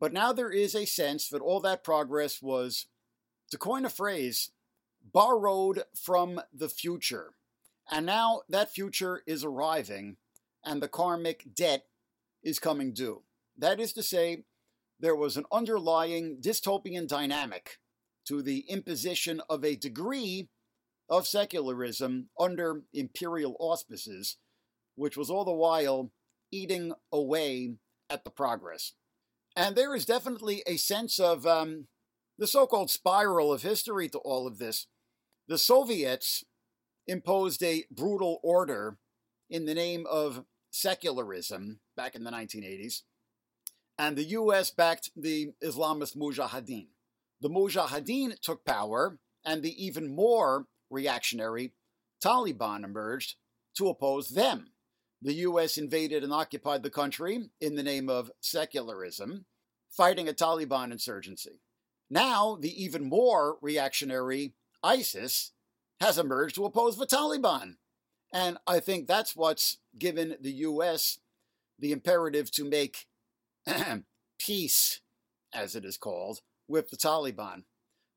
But 0.00 0.12
now 0.12 0.32
there 0.32 0.50
is 0.50 0.74
a 0.74 0.86
sense 0.86 1.28
that 1.28 1.42
all 1.42 1.60
that 1.60 1.84
progress 1.84 2.40
was 2.40 2.86
to 3.50 3.58
coin 3.58 3.84
a 3.84 3.90
phrase, 3.90 4.50
borrowed 5.12 5.84
from 5.94 6.40
the 6.52 6.68
future. 6.68 7.34
And 7.90 8.06
now 8.06 8.42
that 8.48 8.72
future 8.72 9.22
is 9.26 9.44
arriving, 9.44 10.16
and 10.64 10.82
the 10.82 10.88
karmic 10.88 11.54
debt 11.54 11.84
is 12.42 12.58
coming 12.58 12.92
due. 12.92 13.22
That 13.58 13.80
is 13.80 13.92
to 13.94 14.02
say, 14.02 14.44
there 15.00 15.16
was 15.16 15.36
an 15.36 15.44
underlying 15.50 16.38
dystopian 16.40 17.08
dynamic 17.08 17.78
to 18.26 18.42
the 18.42 18.64
imposition 18.68 19.40
of 19.48 19.64
a 19.64 19.76
degree 19.76 20.48
of 21.08 21.26
secularism 21.26 22.28
under 22.38 22.82
imperial 22.92 23.56
auspices, 23.58 24.36
which 24.94 25.16
was 25.16 25.30
all 25.30 25.44
the 25.44 25.52
while 25.52 26.12
eating 26.52 26.92
away 27.12 27.74
at 28.08 28.24
the 28.24 28.30
progress. 28.30 28.92
And 29.56 29.74
there 29.74 29.94
is 29.94 30.04
definitely 30.04 30.62
a 30.66 30.76
sense 30.76 31.18
of 31.18 31.46
um, 31.46 31.86
the 32.38 32.46
so 32.46 32.66
called 32.66 32.90
spiral 32.90 33.52
of 33.52 33.62
history 33.62 34.08
to 34.10 34.18
all 34.18 34.46
of 34.46 34.58
this. 34.58 34.86
The 35.48 35.58
Soviets 35.58 36.44
imposed 37.06 37.62
a 37.62 37.84
brutal 37.90 38.38
order 38.44 38.98
in 39.48 39.64
the 39.64 39.74
name 39.74 40.06
of 40.08 40.44
secularism 40.70 41.80
back 41.96 42.14
in 42.14 42.22
the 42.22 42.30
1980s, 42.30 43.02
and 44.00 44.16
the 44.16 44.24
US 44.24 44.70
backed 44.70 45.10
the 45.14 45.52
Islamist 45.62 46.16
Mujahideen. 46.16 46.86
The 47.42 47.50
Mujahideen 47.50 48.40
took 48.40 48.64
power, 48.64 49.18
and 49.44 49.62
the 49.62 49.84
even 49.84 50.14
more 50.14 50.64
reactionary 50.88 51.74
Taliban 52.24 52.82
emerged 52.82 53.34
to 53.76 53.90
oppose 53.90 54.30
them. 54.30 54.70
The 55.20 55.34
US 55.48 55.76
invaded 55.76 56.24
and 56.24 56.32
occupied 56.32 56.82
the 56.82 56.88
country 56.88 57.50
in 57.60 57.74
the 57.74 57.82
name 57.82 58.08
of 58.08 58.30
secularism, 58.40 59.44
fighting 59.90 60.30
a 60.30 60.32
Taliban 60.32 60.92
insurgency. 60.92 61.60
Now, 62.08 62.56
the 62.58 62.82
even 62.82 63.04
more 63.04 63.58
reactionary 63.60 64.54
ISIS 64.82 65.52
has 66.00 66.16
emerged 66.16 66.54
to 66.54 66.64
oppose 66.64 66.96
the 66.96 67.06
Taliban. 67.06 67.74
And 68.32 68.56
I 68.66 68.80
think 68.80 69.06
that's 69.06 69.36
what's 69.36 69.76
given 69.98 70.36
the 70.40 70.52
U.S. 70.52 71.18
the 71.78 71.92
imperative 71.92 72.50
to 72.52 72.64
make 72.64 73.06
peace, 74.38 75.00
as 75.52 75.74
it 75.74 75.84
is 75.84 75.96
called, 75.96 76.40
with 76.68 76.90
the 76.90 76.96
Taliban. 76.96 77.64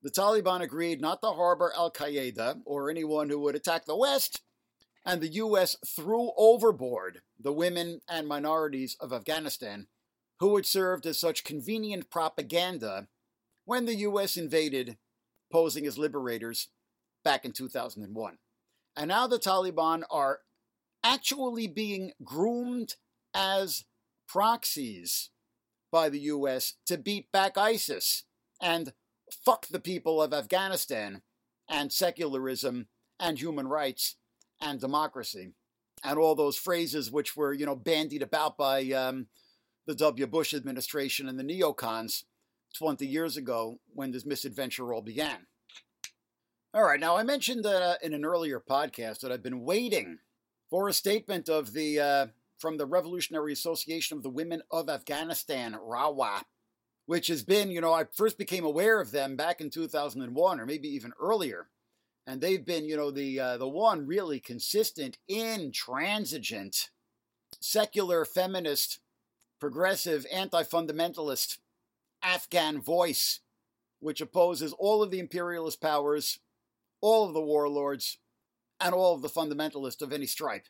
The 0.01 0.12
Taliban 0.12 0.62
agreed 0.62 1.01
not 1.01 1.22
to 1.22 1.31
harbor 1.31 1.72
Al 1.75 1.91
Qaeda 1.91 2.62
or 2.65 2.89
anyone 2.89 3.29
who 3.29 3.39
would 3.39 3.55
attack 3.55 3.86
the 3.86 3.95
West, 3.95 4.41
and 5.05 5.22
the 5.22 5.33
U.S. 5.33 5.77
threw 5.86 6.31
overboard 6.38 7.22
the 7.39 7.53
women 7.53 8.01
and 8.10 8.27
minorities 8.27 8.95
of 9.00 9.13
Afghanistan 9.13 9.88
who 10.39 10.55
had 10.55 10.65
served 10.65 11.05
as 11.05 11.19
such 11.19 11.43
convenient 11.43 12.10
propaganda 12.10 13.07
when 13.65 13.86
the 13.86 13.95
U.S. 13.95 14.36
invaded, 14.36 14.98
posing 15.51 15.86
as 15.86 15.98
liberators 15.98 16.69
back 17.24 17.45
in 17.45 17.51
2001. 17.51 18.38
And 18.95 19.07
now 19.07 19.27
the 19.27 19.39
Taliban 19.39 20.03
are 20.10 20.39
actually 21.03 21.67
being 21.67 22.12
groomed 22.24 22.95
as 23.33 23.86
proxies 24.27 25.29
by 25.93 26.09
the 26.09 26.21
U.S. 26.21 26.73
to 26.88 26.97
beat 26.97 27.31
back 27.31 27.55
ISIS 27.55 28.23
and 28.59 28.93
fuck 29.45 29.67
the 29.67 29.79
people 29.79 30.21
of 30.21 30.33
Afghanistan 30.33 31.21
and 31.69 31.93
secularism 31.93 32.88
and 33.19 33.39
human 33.39 33.67
rights 33.67 34.15
and 34.59 34.79
democracy 34.79 35.51
and 36.03 36.17
all 36.17 36.33
those 36.33 36.57
phrases 36.57 37.12
which 37.12 37.38
were, 37.38 37.53
you 37.53 37.67
know, 37.67 37.75
bandied 37.75 38.23
about 38.23 38.57
by 38.57 38.81
um, 38.91 39.27
the 39.85 39.93
W. 39.93 40.25
Bush 40.25 40.55
administration 40.55 41.29
and 41.29 41.39
the 41.39 41.43
neocons 41.43 42.23
20 42.75 43.05
years 43.05 43.38
ago 43.38 43.79
when 43.93 44.12
this 44.12 44.25
misadventure 44.25 44.91
all 44.93 45.01
began. 45.03 45.45
All 46.73 46.83
right, 46.83 47.00
now 47.00 47.17
I 47.17 47.21
mentioned 47.21 47.67
uh, 47.67 47.95
in 48.01 48.15
an 48.15 48.25
earlier 48.25 48.59
podcast 48.59 49.19
that 49.19 49.31
I've 49.31 49.43
been 49.43 49.63
waiting 49.63 50.17
for 50.71 50.89
a 50.89 50.93
statement 50.93 51.50
of 51.50 51.73
the 51.73 52.00
uh, 52.00 52.25
from 52.63 52.77
the 52.77 52.86
Revolutionary 52.86 53.51
Association 53.51 54.15
of 54.15 54.24
the 54.24 54.29
Women 54.29 54.62
of 54.72 54.88
Afghanistan, 54.88 55.75
RAWA, 55.84 56.43
which 57.05 57.27
has 57.27 57.43
been, 57.43 57.70
you 57.70 57.82
know, 57.82 57.91
I 57.91 58.05
first 58.05 58.38
became 58.38 58.63
aware 58.63 59.01
of 59.01 59.12
them 59.12 59.36
back 59.36 59.60
in 59.60 59.70
2001 59.70 60.62
or 60.62 60.65
maybe 60.65 60.88
even 60.88 61.12
earlier. 61.20 61.67
and 62.25 62.39
they've 62.39 62.65
been, 62.65 62.86
you 62.86 62.96
know, 62.96 63.12
the 63.12 63.38
uh, 63.38 63.58
the 63.58 63.67
one 63.67 64.08
really 64.08 64.39
consistent, 64.39 65.17
intransigent, 65.27 66.89
secular, 67.60 68.24
feminist, 68.24 69.01
progressive, 69.60 70.25
anti-fundamentalist 70.32 71.58
Afghan 72.22 72.79
voice, 72.79 73.41
which 74.00 74.22
opposes 74.22 74.72
all 74.79 75.03
of 75.03 75.12
the 75.12 75.20
imperialist 75.20 75.82
powers, 75.82 76.39
all 77.01 77.27
of 77.27 77.34
the 77.34 77.41
warlords, 77.41 78.20
and 78.79 78.96
all 78.96 79.13
of 79.15 79.22
the 79.22 79.27
fundamentalists 79.27 80.01
of 80.01 80.13
any 80.13 80.25
stripe. 80.25 80.70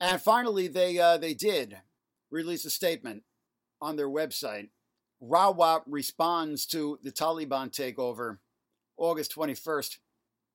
And 0.00 0.20
finally, 0.20 0.68
they 0.68 0.98
uh, 0.98 1.18
they 1.18 1.34
did 1.34 1.78
release 2.30 2.64
a 2.64 2.70
statement 2.70 3.24
on 3.80 3.96
their 3.96 4.08
website. 4.08 4.68
Rawa 5.22 5.82
responds 5.86 6.66
to 6.66 6.98
the 7.02 7.10
Taliban 7.10 7.70
takeover, 7.70 8.38
August 8.96 9.34
21st, 9.34 9.98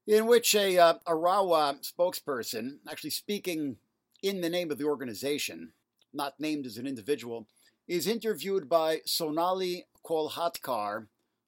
in 0.08 0.26
which 0.26 0.56
a, 0.56 0.78
uh, 0.78 0.94
a 1.06 1.12
Rawa 1.12 1.80
spokesperson, 1.82 2.78
actually 2.90 3.10
speaking 3.10 3.78
in 4.22 4.40
the 4.40 4.50
name 4.50 4.72
of 4.72 4.78
the 4.78 4.86
organization, 4.86 5.74
not 6.14 6.40
named 6.40 6.66
as 6.66 6.78
an 6.78 6.88
individual, 6.88 7.48
is 7.88 8.08
interviewed 8.08 8.70
by 8.70 9.02
Sonali 9.06 9.86
Kolhatkar 10.06 11.08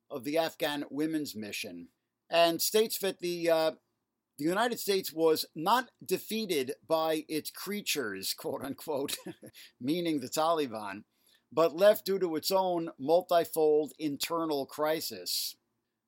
of 0.09 0.25
the 0.25 0.37
Afghan 0.37 0.83
Women's 0.89 1.35
Mission 1.35 1.87
and 2.29 2.61
states 2.61 2.97
that 2.99 3.19
the 3.19 3.49
uh, 3.49 3.71
the 4.37 4.43
United 4.43 4.79
States 4.79 5.13
was 5.13 5.45
not 5.55 5.89
defeated 6.05 6.73
by 6.87 7.25
its 7.27 7.51
creatures, 7.51 8.33
quote 8.37 8.63
unquote, 8.63 9.17
meaning 9.81 10.19
the 10.19 10.27
Taliban, 10.27 11.03
but 11.51 11.75
left 11.75 12.05
due 12.05 12.19
to 12.19 12.35
its 12.35 12.51
own 12.51 12.89
multifold 12.99 13.93
internal 13.99 14.65
crisis. 14.65 15.55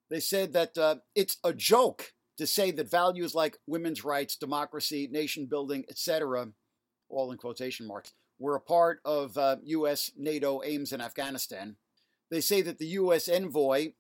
They 0.09 0.19
said 0.19 0.53
that 0.53 0.77
uh, 0.77 0.95
it's 1.15 1.37
a 1.43 1.53
joke 1.53 2.13
to 2.37 2.47
say 2.47 2.71
that 2.71 2.89
values 2.89 3.33
like 3.33 3.57
women's 3.65 4.03
rights, 4.03 4.35
democracy, 4.35 5.07
nation 5.11 5.47
building, 5.47 5.85
etc., 5.89 6.47
all 7.09 7.31
in 7.31 7.37
quotation 7.37 7.87
marks, 7.87 8.13
were 8.39 8.55
a 8.55 8.61
part 8.61 8.99
of 9.03 9.37
uh, 9.37 9.57
U.S. 9.63 10.11
NATO 10.15 10.61
aims 10.63 10.91
in 10.91 11.01
Afghanistan. 11.01 11.77
They 12.29 12.41
say 12.41 12.61
that 12.61 12.77
the 12.77 12.87
U.S. 12.87 13.27
envoy 13.27 13.93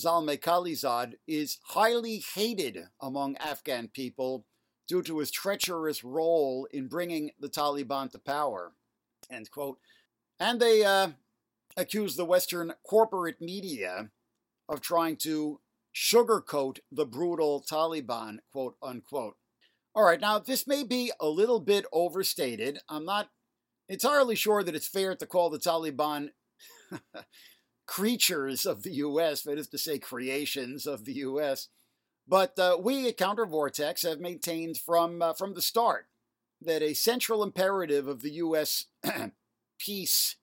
Zalmay 0.00 0.40
Khalilzad 0.40 1.14
is 1.26 1.58
highly 1.62 2.22
hated 2.34 2.78
among 3.00 3.36
Afghan 3.36 3.88
people 3.88 4.46
due 4.88 5.02
to 5.02 5.18
his 5.18 5.30
treacherous 5.30 6.02
role 6.02 6.66
in 6.72 6.88
bringing 6.88 7.30
the 7.38 7.48
Taliban 7.48 8.10
to 8.10 8.18
power. 8.18 8.72
End 9.30 9.50
quote. 9.50 9.78
And 10.38 10.58
they 10.58 10.84
uh, 10.84 11.10
accuse 11.76 12.16
the 12.16 12.24
Western 12.24 12.72
corporate 12.84 13.40
media 13.40 14.10
of 14.68 14.80
trying 14.80 15.16
to 15.16 15.60
sugarcoat 15.94 16.78
the 16.90 17.06
brutal 17.06 17.64
Taliban, 17.68 18.38
quote 18.50 18.76
unquote. 18.82 19.36
All 19.94 20.04
right, 20.04 20.20
now 20.20 20.38
this 20.38 20.66
may 20.66 20.84
be 20.84 21.12
a 21.20 21.28
little 21.28 21.60
bit 21.60 21.84
overstated. 21.92 22.78
I'm 22.88 23.04
not 23.04 23.28
entirely 23.88 24.36
sure 24.36 24.62
that 24.62 24.74
it's 24.74 24.88
fair 24.88 25.14
to 25.16 25.26
call 25.26 25.50
the 25.50 25.58
Taliban 25.58 26.30
creatures 27.90 28.66
of 28.66 28.84
the 28.84 28.92
U.S., 28.92 29.42
that 29.42 29.58
is 29.58 29.66
to 29.66 29.76
say, 29.76 29.98
creations 29.98 30.86
of 30.86 31.04
the 31.04 31.14
U.S. 31.14 31.66
But 32.26 32.56
uh, 32.56 32.78
we 32.80 33.08
at 33.08 33.16
Counter 33.16 33.44
Vortex 33.44 34.02
have 34.02 34.20
maintained 34.20 34.78
from 34.78 35.20
uh, 35.20 35.32
from 35.32 35.54
the 35.54 35.60
start 35.60 36.06
that 36.62 36.82
a 36.82 36.94
central 36.94 37.42
imperative 37.42 38.06
of 38.06 38.22
the 38.22 38.30
U.S. 38.34 38.86
peace 39.78 40.36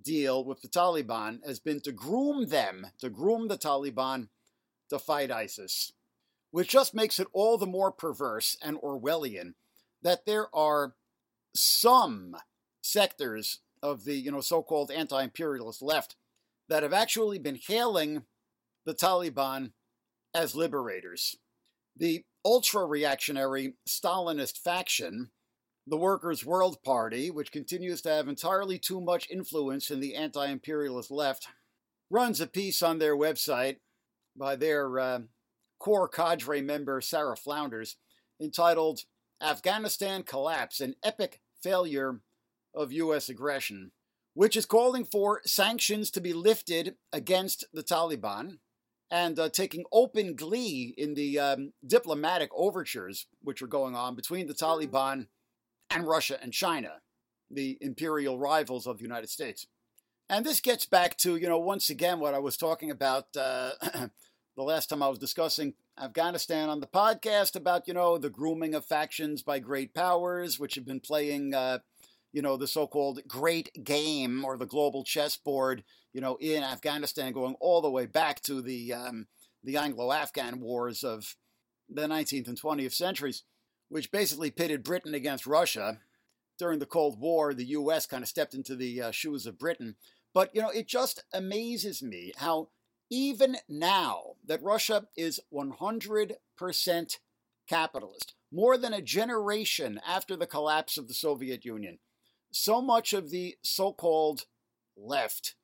deal 0.00 0.44
with 0.44 0.62
the 0.62 0.68
Taliban 0.68 1.44
has 1.44 1.58
been 1.58 1.80
to 1.80 1.90
groom 1.90 2.46
them, 2.46 2.86
to 3.00 3.10
groom 3.10 3.48
the 3.48 3.58
Taliban 3.58 4.28
to 4.88 5.00
fight 5.00 5.32
ISIS, 5.32 5.94
which 6.52 6.68
just 6.68 6.94
makes 6.94 7.18
it 7.18 7.26
all 7.32 7.58
the 7.58 7.66
more 7.66 7.90
perverse 7.90 8.56
and 8.62 8.76
Orwellian 8.76 9.54
that 10.02 10.26
there 10.26 10.46
are 10.54 10.94
some 11.56 12.36
sectors 12.82 13.62
of 13.82 14.04
the 14.04 14.14
you 14.14 14.30
know 14.30 14.40
so-called 14.40 14.92
anti-imperialist 14.92 15.82
left 15.82 16.14
that 16.68 16.82
have 16.82 16.92
actually 16.92 17.38
been 17.38 17.58
hailing 17.66 18.22
the 18.84 18.94
Taliban 18.94 19.72
as 20.34 20.54
liberators. 20.54 21.36
The 21.96 22.24
ultra 22.44 22.84
reactionary 22.84 23.74
Stalinist 23.88 24.58
faction, 24.58 25.30
the 25.86 25.96
Workers' 25.96 26.44
World 26.44 26.82
Party, 26.82 27.30
which 27.30 27.52
continues 27.52 28.02
to 28.02 28.10
have 28.10 28.28
entirely 28.28 28.78
too 28.78 29.00
much 29.00 29.30
influence 29.30 29.90
in 29.90 30.00
the 30.00 30.14
anti 30.14 30.46
imperialist 30.46 31.10
left, 31.10 31.48
runs 32.10 32.40
a 32.40 32.46
piece 32.46 32.82
on 32.82 32.98
their 32.98 33.16
website 33.16 33.76
by 34.36 34.56
their 34.56 34.98
uh, 34.98 35.20
core 35.78 36.08
cadre 36.08 36.60
member 36.60 37.00
Sarah 37.00 37.36
Flounders 37.36 37.96
entitled 38.40 39.00
Afghanistan 39.42 40.22
Collapse 40.22 40.80
An 40.80 40.94
Epic 41.04 41.40
Failure 41.62 42.20
of 42.74 42.92
U.S. 42.92 43.28
Aggression 43.28 43.92
which 44.34 44.56
is 44.56 44.66
calling 44.66 45.04
for 45.04 45.40
sanctions 45.46 46.10
to 46.10 46.20
be 46.20 46.32
lifted 46.32 46.96
against 47.12 47.64
the 47.72 47.82
Taliban 47.82 48.58
and 49.10 49.38
uh, 49.38 49.48
taking 49.48 49.84
open 49.92 50.34
glee 50.34 50.92
in 50.98 51.14
the 51.14 51.38
um, 51.38 51.72
diplomatic 51.86 52.50
overtures 52.54 53.26
which 53.40 53.62
are 53.62 53.68
going 53.68 53.94
on 53.94 54.16
between 54.16 54.48
the 54.48 54.54
Taliban 54.54 55.28
and 55.90 56.06
Russia 56.06 56.36
and 56.42 56.52
China, 56.52 57.00
the 57.50 57.78
imperial 57.80 58.38
rivals 58.38 58.86
of 58.86 58.98
the 58.98 59.04
United 59.04 59.30
States. 59.30 59.66
And 60.28 60.44
this 60.44 60.60
gets 60.60 60.86
back 60.86 61.16
to, 61.18 61.36
you 61.36 61.48
know, 61.48 61.58
once 61.58 61.90
again, 61.90 62.18
what 62.18 62.34
I 62.34 62.38
was 62.38 62.56
talking 62.56 62.90
about 62.90 63.28
uh, 63.36 63.72
the 64.56 64.62
last 64.62 64.88
time 64.88 65.02
I 65.02 65.08
was 65.08 65.18
discussing 65.18 65.74
Afghanistan 66.02 66.68
on 66.68 66.80
the 66.80 66.86
podcast 66.86 67.54
about, 67.54 67.86
you 67.86 67.94
know, 67.94 68.18
the 68.18 68.30
grooming 68.30 68.74
of 68.74 68.84
factions 68.84 69.42
by 69.42 69.58
great 69.60 69.94
powers, 69.94 70.58
which 70.58 70.74
have 70.74 70.86
been 70.86 71.00
playing. 71.00 71.54
Uh, 71.54 71.78
you 72.34 72.42
know, 72.42 72.56
the 72.56 72.66
so-called 72.66 73.20
great 73.28 73.70
game 73.84 74.44
or 74.44 74.56
the 74.56 74.66
global 74.66 75.04
chessboard, 75.04 75.84
you 76.12 76.20
know, 76.20 76.36
in 76.40 76.64
Afghanistan, 76.64 77.32
going 77.32 77.54
all 77.60 77.80
the 77.80 77.90
way 77.90 78.06
back 78.06 78.42
to 78.42 78.60
the 78.60 78.92
um, 78.92 79.28
the 79.62 79.76
Anglo-Afghan 79.76 80.60
wars 80.60 81.04
of 81.04 81.36
the 81.88 82.08
19th 82.08 82.48
and 82.48 82.60
20th 82.60 82.92
centuries, 82.92 83.44
which 83.88 84.10
basically 84.10 84.50
pitted 84.50 84.82
Britain 84.82 85.14
against 85.14 85.46
Russia. 85.46 86.00
During 86.58 86.80
the 86.80 86.86
Cold 86.86 87.20
War, 87.20 87.54
the 87.54 87.66
U.S. 87.66 88.06
kind 88.06 88.22
of 88.22 88.28
stepped 88.28 88.54
into 88.54 88.74
the 88.74 89.00
uh, 89.00 89.10
shoes 89.12 89.46
of 89.46 89.58
Britain. 89.58 89.94
But 90.32 90.50
you 90.54 90.60
know, 90.60 90.70
it 90.70 90.88
just 90.88 91.22
amazes 91.32 92.02
me 92.02 92.32
how 92.36 92.70
even 93.10 93.58
now 93.68 94.34
that 94.44 94.62
Russia 94.62 95.06
is 95.16 95.40
100% 95.52 97.18
capitalist, 97.68 98.34
more 98.52 98.76
than 98.76 98.92
a 98.92 99.00
generation 99.00 100.00
after 100.06 100.34
the 100.36 100.46
collapse 100.46 100.98
of 100.98 101.06
the 101.06 101.14
Soviet 101.14 101.64
Union, 101.64 101.98
so 102.54 102.80
much 102.80 103.12
of 103.12 103.30
the 103.30 103.56
so 103.62 103.92
called 103.92 104.44
left 104.96 105.56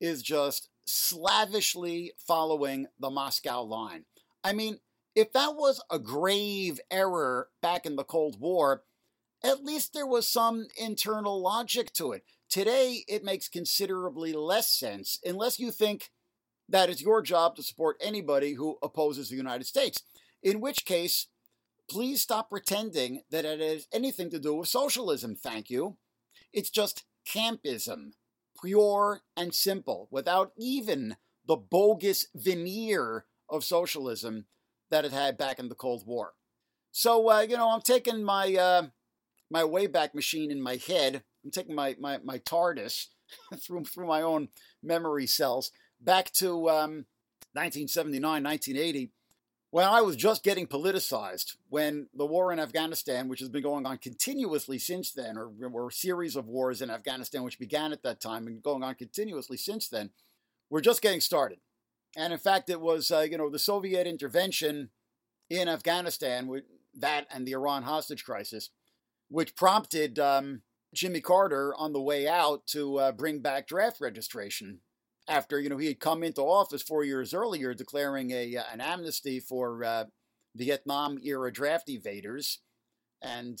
is 0.00 0.22
just 0.22 0.68
slavishly 0.86 2.12
following 2.16 2.86
the 2.98 3.10
Moscow 3.10 3.62
line. 3.62 4.04
I 4.44 4.52
mean, 4.52 4.78
if 5.16 5.32
that 5.32 5.56
was 5.56 5.82
a 5.90 5.98
grave 5.98 6.80
error 6.92 7.48
back 7.60 7.84
in 7.84 7.96
the 7.96 8.04
Cold 8.04 8.40
War, 8.40 8.84
at 9.42 9.64
least 9.64 9.92
there 9.92 10.06
was 10.06 10.28
some 10.28 10.68
internal 10.80 11.42
logic 11.42 11.92
to 11.94 12.12
it. 12.12 12.22
Today, 12.48 13.04
it 13.08 13.24
makes 13.24 13.48
considerably 13.48 14.32
less 14.32 14.68
sense 14.68 15.18
unless 15.24 15.58
you 15.58 15.72
think 15.72 16.10
that 16.68 16.88
it's 16.88 17.02
your 17.02 17.20
job 17.20 17.56
to 17.56 17.62
support 17.64 17.96
anybody 18.00 18.54
who 18.54 18.78
opposes 18.80 19.28
the 19.28 19.36
United 19.36 19.64
States. 19.64 20.02
In 20.42 20.60
which 20.60 20.84
case, 20.84 21.26
please 21.90 22.22
stop 22.22 22.48
pretending 22.48 23.22
that 23.30 23.44
it 23.44 23.60
has 23.60 23.88
anything 23.92 24.30
to 24.30 24.38
do 24.38 24.54
with 24.54 24.68
socialism, 24.68 25.34
thank 25.34 25.68
you. 25.68 25.96
It's 26.52 26.70
just 26.70 27.04
campism, 27.26 28.12
pure 28.62 29.22
and 29.36 29.54
simple, 29.54 30.08
without 30.10 30.52
even 30.56 31.16
the 31.46 31.56
bogus 31.56 32.26
veneer 32.34 33.26
of 33.48 33.64
socialism 33.64 34.46
that 34.90 35.04
it 35.04 35.12
had 35.12 35.36
back 35.36 35.58
in 35.58 35.68
the 35.68 35.74
Cold 35.74 36.04
War. 36.06 36.34
So, 36.90 37.30
uh, 37.30 37.40
you 37.40 37.56
know, 37.56 37.70
I'm 37.70 37.82
taking 37.82 38.22
my 38.22 38.54
uh, 38.54 38.86
my 39.50 39.62
Wayback 39.62 40.14
Machine 40.14 40.50
in 40.50 40.60
my 40.60 40.76
head. 40.76 41.22
I'm 41.44 41.50
taking 41.50 41.74
my 41.74 41.96
my, 41.98 42.18
my 42.24 42.38
TARDIS 42.38 43.06
through 43.62 43.84
through 43.84 44.06
my 44.06 44.22
own 44.22 44.48
memory 44.82 45.26
cells 45.26 45.70
back 46.00 46.32
to 46.32 46.68
um, 46.70 47.06
1979, 47.52 48.22
1980, 48.44 49.12
when 49.70 49.84
I 49.84 50.00
was 50.00 50.16
just 50.16 50.44
getting 50.44 50.66
politicized, 50.66 51.56
when 51.68 52.08
the 52.14 52.26
war 52.26 52.52
in 52.52 52.58
Afghanistan, 52.58 53.28
which 53.28 53.40
has 53.40 53.50
been 53.50 53.62
going 53.62 53.86
on 53.86 53.98
continuously 53.98 54.78
since 54.78 55.12
then, 55.12 55.36
or, 55.36 55.50
or 55.70 55.88
a 55.88 55.92
series 55.92 56.36
of 56.36 56.46
wars 56.46 56.80
in 56.80 56.90
Afghanistan, 56.90 57.42
which 57.42 57.58
began 57.58 57.92
at 57.92 58.02
that 58.02 58.20
time 58.20 58.46
and 58.46 58.62
going 58.62 58.82
on 58.82 58.94
continuously 58.94 59.58
since 59.58 59.88
then, 59.88 60.10
we're 60.70 60.80
just 60.80 61.02
getting 61.02 61.20
started. 61.20 61.58
And 62.16 62.32
in 62.32 62.38
fact, 62.38 62.70
it 62.70 62.80
was 62.80 63.10
uh, 63.10 63.20
you 63.20 63.36
know 63.36 63.50
the 63.50 63.58
Soviet 63.58 64.06
intervention 64.06 64.90
in 65.50 65.68
Afghanistan, 65.68 66.50
that 66.94 67.26
and 67.30 67.46
the 67.46 67.52
Iran 67.52 67.82
hostage 67.82 68.24
crisis, 68.24 68.70
which 69.28 69.54
prompted 69.54 70.18
um, 70.18 70.62
Jimmy 70.94 71.20
Carter 71.20 71.74
on 71.76 71.92
the 71.92 72.00
way 72.00 72.26
out 72.26 72.66
to 72.68 72.98
uh, 72.98 73.12
bring 73.12 73.40
back 73.40 73.66
draft 73.66 74.00
registration 74.00 74.80
after 75.28 75.60
you 75.60 75.68
know 75.68 75.76
he 75.76 75.88
had 75.88 76.00
come 76.00 76.22
into 76.22 76.42
office 76.42 76.82
four 76.82 77.04
years 77.04 77.34
earlier, 77.34 77.74
declaring 77.74 78.30
a 78.30 78.56
uh, 78.56 78.62
an 78.72 78.80
amnesty 78.80 79.40
for 79.40 79.84
uh, 79.84 80.04
Vietnam 80.56 81.18
era 81.22 81.52
draft 81.52 81.88
evaders. 81.88 82.58
And 83.20 83.58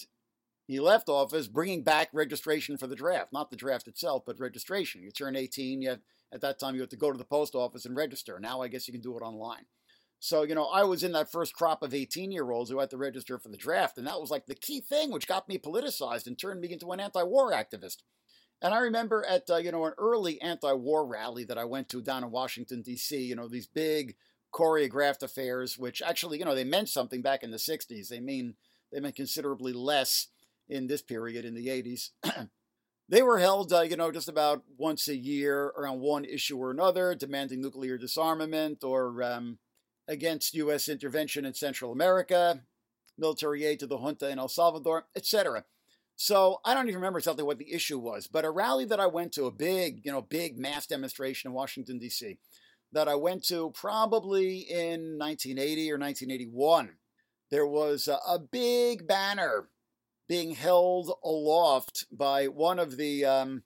he 0.66 0.80
left 0.80 1.08
office 1.08 1.48
bringing 1.48 1.82
back 1.82 2.10
registration 2.12 2.76
for 2.76 2.86
the 2.86 2.94
draft, 2.94 3.32
not 3.32 3.50
the 3.50 3.56
draft 3.56 3.88
itself, 3.88 4.24
but 4.26 4.38
registration. 4.38 5.02
You 5.02 5.10
turn 5.10 5.34
18, 5.34 5.80
you 5.80 5.88
have, 5.88 6.00
at 6.32 6.42
that 6.42 6.60
time 6.60 6.74
you 6.74 6.82
have 6.82 6.90
to 6.90 6.96
go 6.96 7.10
to 7.10 7.16
the 7.16 7.24
post 7.24 7.54
office 7.54 7.86
and 7.86 7.96
register. 7.96 8.38
Now 8.38 8.60
I 8.60 8.68
guess 8.68 8.86
you 8.86 8.92
can 8.92 9.00
do 9.00 9.16
it 9.16 9.22
online. 9.22 9.64
So, 10.20 10.42
you 10.42 10.54
know, 10.54 10.66
I 10.66 10.82
was 10.82 11.04
in 11.04 11.12
that 11.12 11.30
first 11.30 11.54
crop 11.54 11.82
of 11.82 11.94
18 11.94 12.32
year 12.32 12.50
olds 12.50 12.70
who 12.70 12.80
had 12.80 12.90
to 12.90 12.96
register 12.96 13.38
for 13.38 13.48
the 13.48 13.56
draft, 13.56 13.98
and 13.98 14.06
that 14.06 14.20
was 14.20 14.30
like 14.30 14.46
the 14.46 14.54
key 14.54 14.80
thing 14.80 15.10
which 15.10 15.28
got 15.28 15.48
me 15.48 15.58
politicized 15.58 16.26
and 16.26 16.38
turned 16.38 16.60
me 16.60 16.72
into 16.72 16.90
an 16.92 17.00
anti 17.00 17.22
war 17.22 17.52
activist. 17.52 17.98
And 18.60 18.74
I 18.74 18.78
remember 18.78 19.24
at, 19.24 19.48
uh, 19.50 19.56
you 19.56 19.70
know, 19.70 19.86
an 19.86 19.92
early 19.98 20.40
anti 20.40 20.72
war 20.72 21.06
rally 21.06 21.44
that 21.44 21.58
I 21.58 21.64
went 21.64 21.88
to 21.90 22.02
down 22.02 22.24
in 22.24 22.30
Washington, 22.30 22.82
D.C., 22.82 23.16
you 23.16 23.36
know, 23.36 23.48
these 23.48 23.66
big 23.66 24.16
choreographed 24.52 25.22
affairs, 25.22 25.78
which 25.78 26.02
actually, 26.02 26.38
you 26.38 26.44
know, 26.44 26.54
they 26.54 26.64
meant 26.64 26.88
something 26.88 27.22
back 27.22 27.42
in 27.42 27.50
the 27.50 27.56
60s. 27.56 28.08
They 28.08 28.20
mean, 28.20 28.54
they 28.92 29.00
meant 29.00 29.14
considerably 29.14 29.72
less 29.72 30.28
in 30.68 30.86
this 30.86 31.02
period 31.02 31.44
in 31.44 31.54
the 31.54 31.68
80s. 31.68 32.10
they 33.08 33.22
were 33.22 33.38
held, 33.38 33.72
uh, 33.72 33.82
you 33.82 33.96
know, 33.96 34.10
just 34.10 34.28
about 34.28 34.64
once 34.76 35.06
a 35.06 35.16
year 35.16 35.66
around 35.76 36.00
one 36.00 36.24
issue 36.24 36.58
or 36.58 36.70
another, 36.70 37.14
demanding 37.14 37.60
nuclear 37.60 37.96
disarmament 37.96 38.82
or, 38.82 39.22
um, 39.22 39.58
against 40.08 40.54
U.S. 40.54 40.88
intervention 40.88 41.44
in 41.44 41.54
Central 41.54 41.92
America, 41.92 42.62
military 43.16 43.64
aid 43.64 43.78
to 43.80 43.86
the 43.86 43.98
junta 43.98 44.28
in 44.30 44.38
El 44.38 44.48
Salvador, 44.48 45.06
etc. 45.14 45.64
So 46.20 46.60
I 46.64 46.74
don't 46.74 46.88
even 46.88 46.96
remember 46.96 47.18
exactly 47.18 47.44
what 47.44 47.58
the 47.58 47.72
issue 47.72 47.98
was, 47.98 48.26
but 48.26 48.44
a 48.44 48.50
rally 48.50 48.84
that 48.86 48.98
I 48.98 49.06
went 49.06 49.32
to, 49.32 49.44
a 49.46 49.52
big, 49.52 50.04
you 50.04 50.12
know, 50.12 50.20
big 50.20 50.58
mass 50.58 50.86
demonstration 50.86 51.48
in 51.48 51.54
Washington, 51.54 51.98
D.C., 51.98 52.38
that 52.92 53.06
I 53.06 53.14
went 53.14 53.44
to 53.48 53.70
probably 53.70 54.58
in 54.58 55.18
1980 55.18 55.92
or 55.92 55.98
1981, 55.98 56.96
there 57.50 57.66
was 57.66 58.08
a, 58.08 58.18
a 58.26 58.38
big 58.38 59.06
banner 59.06 59.68
being 60.28 60.54
held 60.54 61.12
aloft 61.22 62.06
by 62.10 62.48
one 62.48 62.78
of 62.78 62.96
the 62.96 63.24
um, 63.24 63.62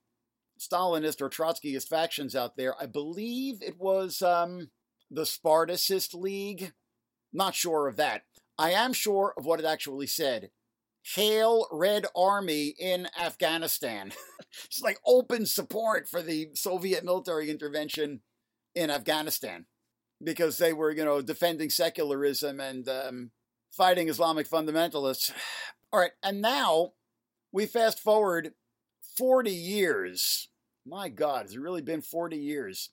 Stalinist 0.60 1.20
or 1.20 1.30
Trotskyist 1.30 1.88
factions 1.88 2.36
out 2.36 2.56
there. 2.56 2.74
I 2.80 2.86
believe 2.86 3.62
it 3.62 3.80
was. 3.80 4.20
Um, 4.22 4.68
the 5.12 5.26
Spartacist 5.26 6.14
League. 6.14 6.72
Not 7.32 7.54
sure 7.54 7.86
of 7.86 7.96
that. 7.96 8.22
I 8.58 8.72
am 8.72 8.92
sure 8.92 9.34
of 9.36 9.44
what 9.44 9.60
it 9.60 9.66
actually 9.66 10.06
said. 10.06 10.50
Hail 11.02 11.66
Red 11.70 12.06
Army 12.14 12.74
in 12.78 13.08
Afghanistan. 13.20 14.12
it's 14.64 14.80
like 14.80 14.98
open 15.06 15.46
support 15.46 16.08
for 16.08 16.22
the 16.22 16.50
Soviet 16.54 17.04
military 17.04 17.50
intervention 17.50 18.20
in 18.74 18.90
Afghanistan 18.90 19.66
because 20.22 20.58
they 20.58 20.72
were, 20.72 20.90
you 20.90 21.04
know, 21.04 21.20
defending 21.20 21.70
secularism 21.70 22.60
and 22.60 22.88
um, 22.88 23.30
fighting 23.70 24.08
Islamic 24.08 24.48
fundamentalists. 24.48 25.32
All 25.92 26.00
right, 26.00 26.12
and 26.22 26.40
now 26.40 26.92
we 27.52 27.66
fast 27.66 28.00
forward 28.00 28.52
40 29.16 29.50
years. 29.50 30.48
My 30.86 31.08
God, 31.08 31.42
has 31.42 31.54
it 31.54 31.60
really 31.60 31.82
been 31.82 32.00
40 32.00 32.36
years? 32.36 32.90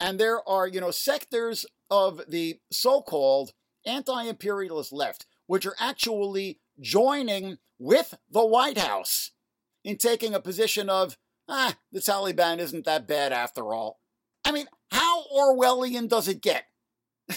And 0.00 0.20
there 0.20 0.46
are, 0.48 0.68
you 0.68 0.80
know, 0.80 0.92
sectors 0.92 1.66
of 1.90 2.20
the 2.28 2.60
so 2.70 3.02
called 3.02 3.52
anti 3.84 4.24
imperialist 4.24 4.92
left, 4.92 5.26
which 5.46 5.66
are 5.66 5.74
actually 5.80 6.60
joining 6.80 7.58
with 7.78 8.14
the 8.30 8.46
White 8.46 8.78
House 8.78 9.32
in 9.84 9.96
taking 9.96 10.34
a 10.34 10.40
position 10.40 10.88
of, 10.88 11.16
ah, 11.48 11.76
the 11.92 12.00
Taliban 12.00 12.58
isn't 12.58 12.84
that 12.84 13.06
bad 13.06 13.32
after 13.32 13.72
all. 13.72 14.00
I 14.44 14.52
mean, 14.52 14.66
how 14.90 15.24
Orwellian 15.34 16.08
does 16.08 16.28
it 16.28 16.40
get? 16.40 16.64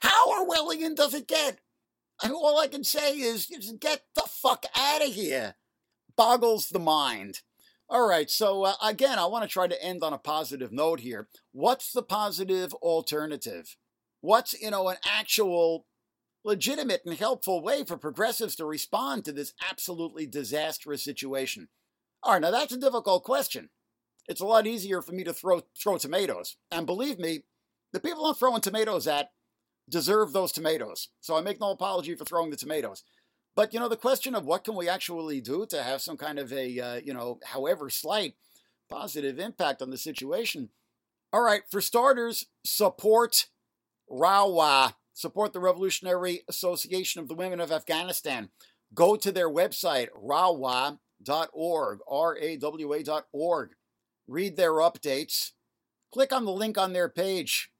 how 0.00 0.28
Orwellian 0.28 0.94
does 0.94 1.14
it 1.14 1.26
get? 1.26 1.58
I 2.20 2.28
mean, 2.28 2.36
all 2.36 2.58
I 2.58 2.68
can 2.68 2.84
say 2.84 3.14
is, 3.14 3.46
get 3.80 4.02
the 4.14 4.22
fuck 4.22 4.66
out 4.76 5.02
of 5.02 5.12
here. 5.12 5.54
Boggles 6.16 6.68
the 6.68 6.80
mind. 6.80 7.42
All 7.90 8.06
right, 8.06 8.28
so 8.28 8.64
uh, 8.64 8.74
again, 8.82 9.18
I 9.18 9.26
want 9.26 9.44
to 9.44 9.48
try 9.48 9.66
to 9.66 9.82
end 9.82 10.02
on 10.02 10.12
a 10.12 10.18
positive 10.18 10.72
note 10.72 11.00
here. 11.00 11.28
What's 11.52 11.92
the 11.92 12.02
positive 12.02 12.74
alternative? 12.74 13.76
What's, 14.20 14.60
you 14.60 14.70
know, 14.70 14.88
an 14.88 14.96
actual 15.06 15.86
legitimate 16.44 17.02
and 17.04 17.14
helpful 17.14 17.62
way 17.62 17.84
for 17.84 17.96
progressives 17.96 18.54
to 18.56 18.64
respond 18.64 19.24
to 19.24 19.32
this 19.32 19.54
absolutely 19.70 20.26
disastrous 20.26 21.02
situation? 21.02 21.68
All 22.22 22.32
right, 22.32 22.42
now 22.42 22.50
that's 22.50 22.72
a 22.72 22.78
difficult 22.78 23.24
question. 23.24 23.70
It's 24.28 24.40
a 24.40 24.46
lot 24.46 24.66
easier 24.66 25.00
for 25.00 25.12
me 25.12 25.24
to 25.24 25.32
throw 25.32 25.62
throw 25.78 25.98
tomatoes. 25.98 26.56
And 26.70 26.86
believe 26.86 27.18
me, 27.18 27.44
the 27.92 28.00
people 28.00 28.26
I'm 28.26 28.34
throwing 28.34 28.60
tomatoes 28.60 29.06
at 29.06 29.30
deserve 29.88 30.32
those 30.32 30.52
tomatoes. 30.52 31.08
So 31.20 31.36
I 31.36 31.40
make 31.40 31.60
no 31.60 31.70
apology 31.70 32.14
for 32.14 32.24
throwing 32.24 32.50
the 32.50 32.56
tomatoes. 32.56 33.04
But 33.56 33.72
you 33.72 33.80
know, 33.80 33.88
the 33.88 33.96
question 33.96 34.34
of 34.34 34.44
what 34.44 34.64
can 34.64 34.76
we 34.76 34.88
actually 34.88 35.40
do 35.40 35.66
to 35.66 35.82
have 35.82 36.02
some 36.02 36.16
kind 36.16 36.38
of 36.38 36.52
a 36.52 36.78
uh, 36.78 37.00
you 37.04 37.14
know, 37.14 37.40
however 37.44 37.88
slight 37.90 38.34
positive 38.88 39.38
impact 39.38 39.82
on 39.82 39.90
the 39.90 39.98
situation. 39.98 40.70
All 41.32 41.42
right, 41.42 41.62
for 41.70 41.80
starters, 41.80 42.46
support 42.64 43.46
RAWA, 44.08 44.96
support 45.18 45.52
the 45.52 45.58
Revolutionary 45.58 46.44
Association 46.48 47.20
of 47.20 47.26
the 47.26 47.34
Women 47.34 47.60
of 47.60 47.72
Afghanistan. 47.72 48.50
Go 48.94 49.16
to 49.16 49.32
their 49.32 49.50
website, 49.50 50.08
rawa.org, 50.16 51.98
R 52.08 52.38
A 52.38 52.56
W 52.56 52.94
A.org. 52.94 53.70
Read 54.28 54.56
their 54.56 54.74
updates. 54.74 55.52
Click 56.12 56.32
on 56.32 56.44
the 56.44 56.52
link 56.52 56.78
on 56.78 56.92
their 56.92 57.08
page. 57.08 57.70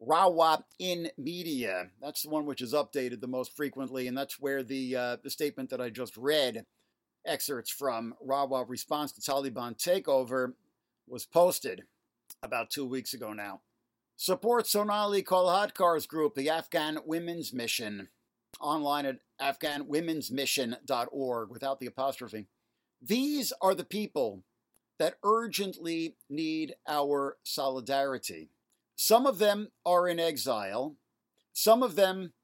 Rawa 0.00 0.62
in 0.78 1.10
Media. 1.18 1.88
That's 2.00 2.22
the 2.22 2.30
one 2.30 2.46
which 2.46 2.62
is 2.62 2.72
updated 2.72 3.20
the 3.20 3.26
most 3.26 3.56
frequently, 3.56 4.06
and 4.06 4.16
that's 4.16 4.38
where 4.38 4.62
the 4.62 4.96
uh, 4.96 5.16
the 5.22 5.30
statement 5.30 5.70
that 5.70 5.80
I 5.80 5.90
just 5.90 6.16
read, 6.16 6.64
excerpts 7.26 7.70
from 7.70 8.14
Rawa 8.24 8.68
response 8.68 9.12
to 9.12 9.20
Taliban 9.20 9.76
takeover, 9.76 10.52
was 11.08 11.26
posted 11.26 11.82
about 12.42 12.70
two 12.70 12.86
weeks 12.86 13.14
ago 13.14 13.32
now. 13.32 13.62
Support 14.16 14.68
Sonali 14.68 15.24
Kolhatkar's 15.24 16.06
group, 16.06 16.34
the 16.34 16.48
Afghan 16.48 16.98
Women's 17.04 17.52
Mission, 17.52 18.10
online 18.60 19.06
at 19.06 19.18
afghanwomensmission.org 19.40 21.50
without 21.50 21.80
the 21.80 21.86
apostrophe. 21.86 22.46
These 23.02 23.52
are 23.60 23.74
the 23.74 23.82
people 23.84 24.44
that 25.00 25.16
urgently 25.24 26.14
need 26.30 26.76
our 26.86 27.38
solidarity. 27.42 28.50
Some 28.94 29.26
of 29.26 29.38
them 29.38 29.72
are 29.84 30.08
in 30.08 30.20
exile. 30.20 30.94
Some 31.52 31.82
of 31.82 31.96
them 31.96 32.34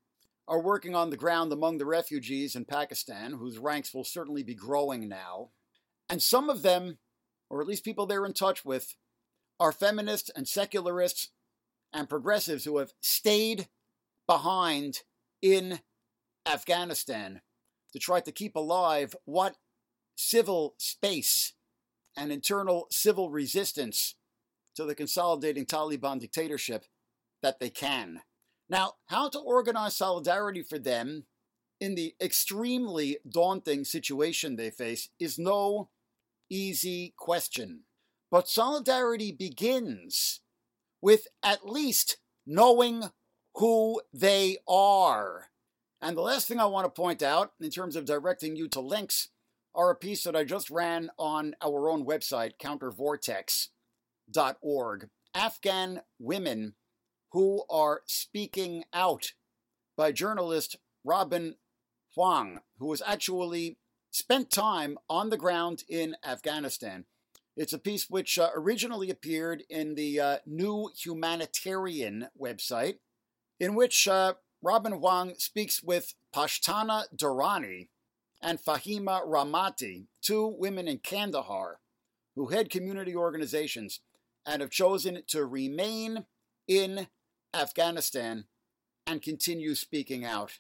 are 0.49 0.61
working 0.61 0.97
on 0.97 1.11
the 1.11 1.17
ground 1.17 1.53
among 1.53 1.79
the 1.79 1.87
refugees 1.87 2.57
in 2.57 2.65
Pakistan, 2.65 3.35
whose 3.35 3.59
ranks 3.59 3.95
will 3.95 4.03
certainly 4.03 4.43
be 4.43 4.57
growing 4.57 5.09
now. 5.09 5.51
And 6.09 6.21
some 6.21 6.51
of 6.51 6.63
them, 6.63 6.99
or 7.49 7.61
at 7.61 7.69
least 7.69 7.85
people 7.85 8.07
they're 8.07 8.27
in 8.27 8.33
touch 8.33 8.65
with, 8.65 8.97
are 9.61 9.71
feminists 9.71 10.33
and 10.35 10.49
secularists 10.49 11.29
and 11.93 12.09
progressives 12.09 12.65
who 12.65 12.79
have 12.79 12.93
stayed 13.01 13.69
behind 14.27 15.01
in 15.43 15.81
Afghanistan 16.47 17.41
to 17.93 17.99
try 17.99 18.21
to 18.21 18.33
keep 18.33 18.57
alive 18.57 19.15
what 19.25 19.57
civil 20.17 20.75
space 20.79 21.55
and 22.17 22.31
internal 22.31 22.87
civil 22.91 23.31
resistance 23.31 24.15
to 24.77 24.85
the 24.85 24.95
consolidating 24.95 25.67
Taliban 25.67 26.21
dictatorship 26.21 26.85
that 27.43 27.59
they 27.59 27.71
can. 27.71 28.21
Now, 28.69 28.95
how 29.07 29.29
to 29.31 29.39
organize 29.39 29.97
solidarity 29.97 30.63
for 30.63 30.79
them 30.79 31.25
in 31.81 31.95
the 31.95 32.15
extremely 32.21 33.19
daunting 33.29 33.85
situation 33.85 34.57
they 34.57 34.71
face 34.71 35.09
is 35.19 35.39
no 35.39 35.89
easy 36.49 37.15
question. 37.17 37.85
But 38.31 38.49
solidarity 38.49 39.33
begins 39.33 40.41
with 41.01 41.27
at 41.43 41.67
least 41.67 42.19
knowing 42.47 43.11
who 43.55 44.03
they 44.13 44.59
are. 44.69 45.47
And 46.01 46.17
the 46.17 46.23
last 46.23 46.49
thing 46.49 46.59
I 46.59 46.65
want 46.67 46.87
to 46.87 46.91
point 46.91 47.23
out, 47.23 47.53
in 47.61 47.71
terms 47.71 47.95
of 47.97 48.05
directing 48.05 48.57
you 48.57 48.67
to 48.69 48.81
links, 48.81 49.29
are 49.75 49.91
a 49.91 49.97
piece 49.97 50.25
that 50.25 50.35
I 50.35 50.43
just 50.45 50.71
ran 50.71 51.11
on 51.19 51.55
our 51.63 51.89
own 51.89 52.05
website, 52.07 52.55
countervortex.org. 52.61 55.09
Afghan 55.33 56.01
women 56.19 56.75
who 57.33 57.63
are 57.71 58.01
speaking 58.07 58.83
out 58.93 59.35
by 59.97 60.11
journalist 60.11 60.77
Robin 61.05 61.55
Huang, 62.15 62.61
who 62.79 62.91
has 62.91 63.03
actually 63.07 63.79
spent 64.11 64.51
time 64.51 64.99
on 65.09 65.31
the 65.31 65.37
ground 65.37 65.85
in 65.89 66.17
Afghanistan. 66.25 67.05
It's 67.57 67.73
a 67.73 67.79
piece 67.79 68.09
which 68.09 68.39
uh, 68.39 68.51
originally 68.55 69.11
appeared 69.11 69.65
in 69.69 69.95
the 69.95 70.21
uh, 70.21 70.37
New 70.47 70.91
Humanitarian 70.97 72.29
website, 72.41 72.99
in 73.59 73.75
which 73.75 74.07
uh, 74.09 74.35
Robin 74.63 74.93
Huang 74.93 75.35
speaks 75.39 75.83
with 75.83 76.15
Pashtana 76.35 77.05
Durrani 77.15 77.89
and 78.43 78.59
Fahima 78.59 79.27
Rahmati, 79.27 80.07
two 80.23 80.47
women 80.47 80.89
in 80.89 80.99
Kandahar 80.99 81.81
who 82.37 82.47
head 82.47 82.71
community 82.71 83.15
organizations 83.15 84.01
and 84.47 84.63
have 84.63 84.71
chosen 84.71 85.23
to 85.27 85.45
remain 85.45 86.25
in 86.67 87.09
Afghanistan 87.53 88.45
and 89.07 89.21
continue 89.21 89.75
speaking 89.75 90.25
out. 90.25 90.59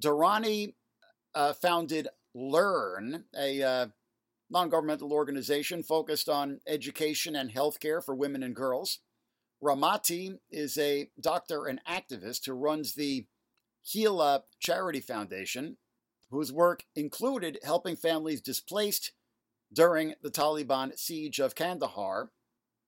Durrani 0.00 0.74
uh, 1.34 1.52
founded 1.52 2.08
Learn, 2.34 3.24
a 3.36 3.62
uh, 3.62 3.86
non 4.50 4.68
governmental 4.68 5.12
organization 5.12 5.82
focused 5.82 6.28
on 6.28 6.60
education 6.66 7.36
and 7.36 7.52
healthcare 7.52 8.02
for 8.04 8.14
women 8.14 8.42
and 8.42 8.54
girls. 8.54 9.00
Rahmati 9.62 10.38
is 10.50 10.78
a 10.78 11.10
doctor 11.20 11.66
and 11.66 11.80
activist 11.88 12.46
who 12.46 12.52
runs 12.52 12.94
the 12.94 13.26
Heal 13.82 14.44
Charity 14.60 15.00
Foundation, 15.00 15.78
whose 16.30 16.52
work 16.52 16.84
included 16.94 17.58
helping 17.64 17.96
families 17.96 18.40
displaced 18.40 19.12
during 19.72 20.14
the 20.22 20.30
Taliban 20.30 20.96
siege 20.98 21.40
of 21.40 21.54
Kandahar 21.54 22.30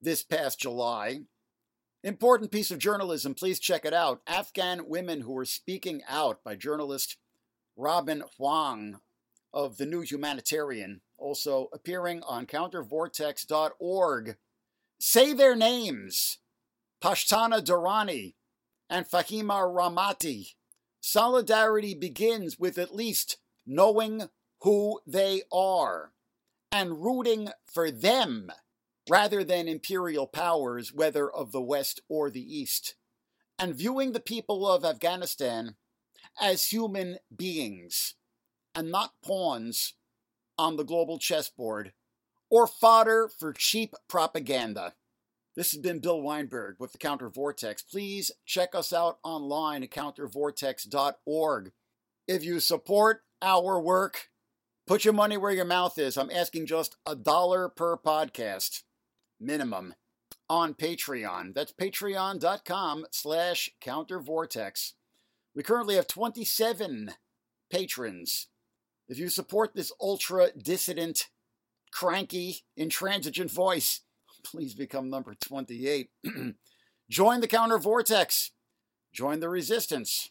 this 0.01 0.23
past 0.23 0.61
July. 0.61 1.21
Important 2.03 2.51
piece 2.51 2.71
of 2.71 2.79
journalism, 2.79 3.35
please 3.35 3.59
check 3.59 3.85
it 3.85 3.93
out. 3.93 4.23
Afghan 4.27 4.89
women 4.89 5.23
who 5.23 5.33
were 5.33 5.45
speaking 5.45 6.03
out 6.09 6.43
by 6.43 6.57
journalist 6.57 7.17
Robin 7.77 8.23
Huang 8.37 9.01
of 9.53 9.77
The 9.77 9.87
New 9.87 10.03
Humanitarian, 10.03 11.01
also 11.19 11.69
appearing 11.73 12.23
on 12.23 12.47
countervortex.org. 12.47 14.37
Say 14.99 15.33
their 15.33 15.57
names 15.57 16.39
Pashtana 17.03 17.63
Durrani 17.63 18.35
and 18.89 19.07
Fahima 19.07 19.63
Rahmati. 19.63 20.55
Solidarity 21.01 21.95
begins 21.95 22.59
with 22.59 22.77
at 22.79 22.95
least 22.95 23.39
knowing 23.67 24.29
who 24.61 25.01
they 25.07 25.43
are 25.53 26.13
and 26.71 27.03
rooting 27.03 27.49
for 27.65 27.91
them 27.91 28.51
rather 29.09 29.43
than 29.43 29.67
imperial 29.67 30.27
powers, 30.27 30.93
whether 30.93 31.31
of 31.31 31.53
the 31.53 31.63
West 31.63 32.01
or 32.09 32.31
the 32.31 32.43
East, 32.43 32.95
and 33.59 33.75
viewing 33.75 34.13
the 34.13 34.21
people 34.21 34.69
of 34.69 34.85
Afghanistan 34.85 35.77
as 36.41 36.67
human 36.67 37.19
beings 37.35 38.15
and 38.75 38.91
not 38.91 39.13
pawns 39.25 39.95
on 40.59 40.77
the 40.77 40.85
global 40.85 41.19
chessboard 41.19 41.93
or 42.51 42.67
fodder 42.67 43.29
for 43.39 43.53
cheap 43.53 43.95
propaganda. 44.09 44.95
This 45.57 45.73
has 45.73 45.81
been 45.81 45.99
Bill 45.99 46.21
Weinberg 46.21 46.77
with 46.79 46.93
the 46.93 46.99
Counter 46.99 47.29
Vortex. 47.29 47.83
Please 47.83 48.31
check 48.47 48.75
us 48.75 48.93
out 48.93 49.19
online 49.25 49.83
at 49.83 49.91
countervortex.org. 49.91 51.73
If 52.29 52.45
you 52.45 52.61
support 52.61 53.23
our 53.43 53.81
work, 53.81 54.29
put 54.87 55.05
your 55.05 55.15
money 55.15 55.37
where 55.37 55.53
your 55.53 55.65
mouth 55.65 55.99
is. 55.99 56.17
I'm 56.17 56.31
asking 56.31 56.67
just 56.67 56.97
a 57.07 57.17
dollar 57.17 57.69
per 57.69 57.97
podcast 57.97 58.83
minimum 59.41 59.95
on 60.49 60.75
Patreon. 60.75 61.55
That's 61.55 61.73
patreon.com 61.73 63.07
slash 63.11 63.71
countervortex. 63.83 64.93
We 65.55 65.63
currently 65.63 65.97
have 65.97 66.07
27 66.07 67.11
patrons. 67.71 68.49
If 69.11 69.19
you 69.19 69.29
support 69.29 69.75
this 69.75 69.91
ultra 70.01 70.53
dissident, 70.57 71.27
cranky, 71.91 72.63
intransigent 72.77 73.51
voice, 73.51 74.03
please 74.45 74.73
become 74.73 75.11
number 75.11 75.35
28. 75.35 76.11
Join 77.11 77.41
the 77.41 77.49
counter 77.49 77.79
vortex, 77.79 78.53
join 79.13 79.41
the 79.41 79.49
resistance, 79.49 80.31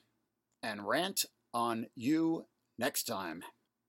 and 0.63 0.87
rant 0.87 1.25
on 1.53 1.87
you 1.93 2.45
next 2.77 3.03
time. 3.03 3.43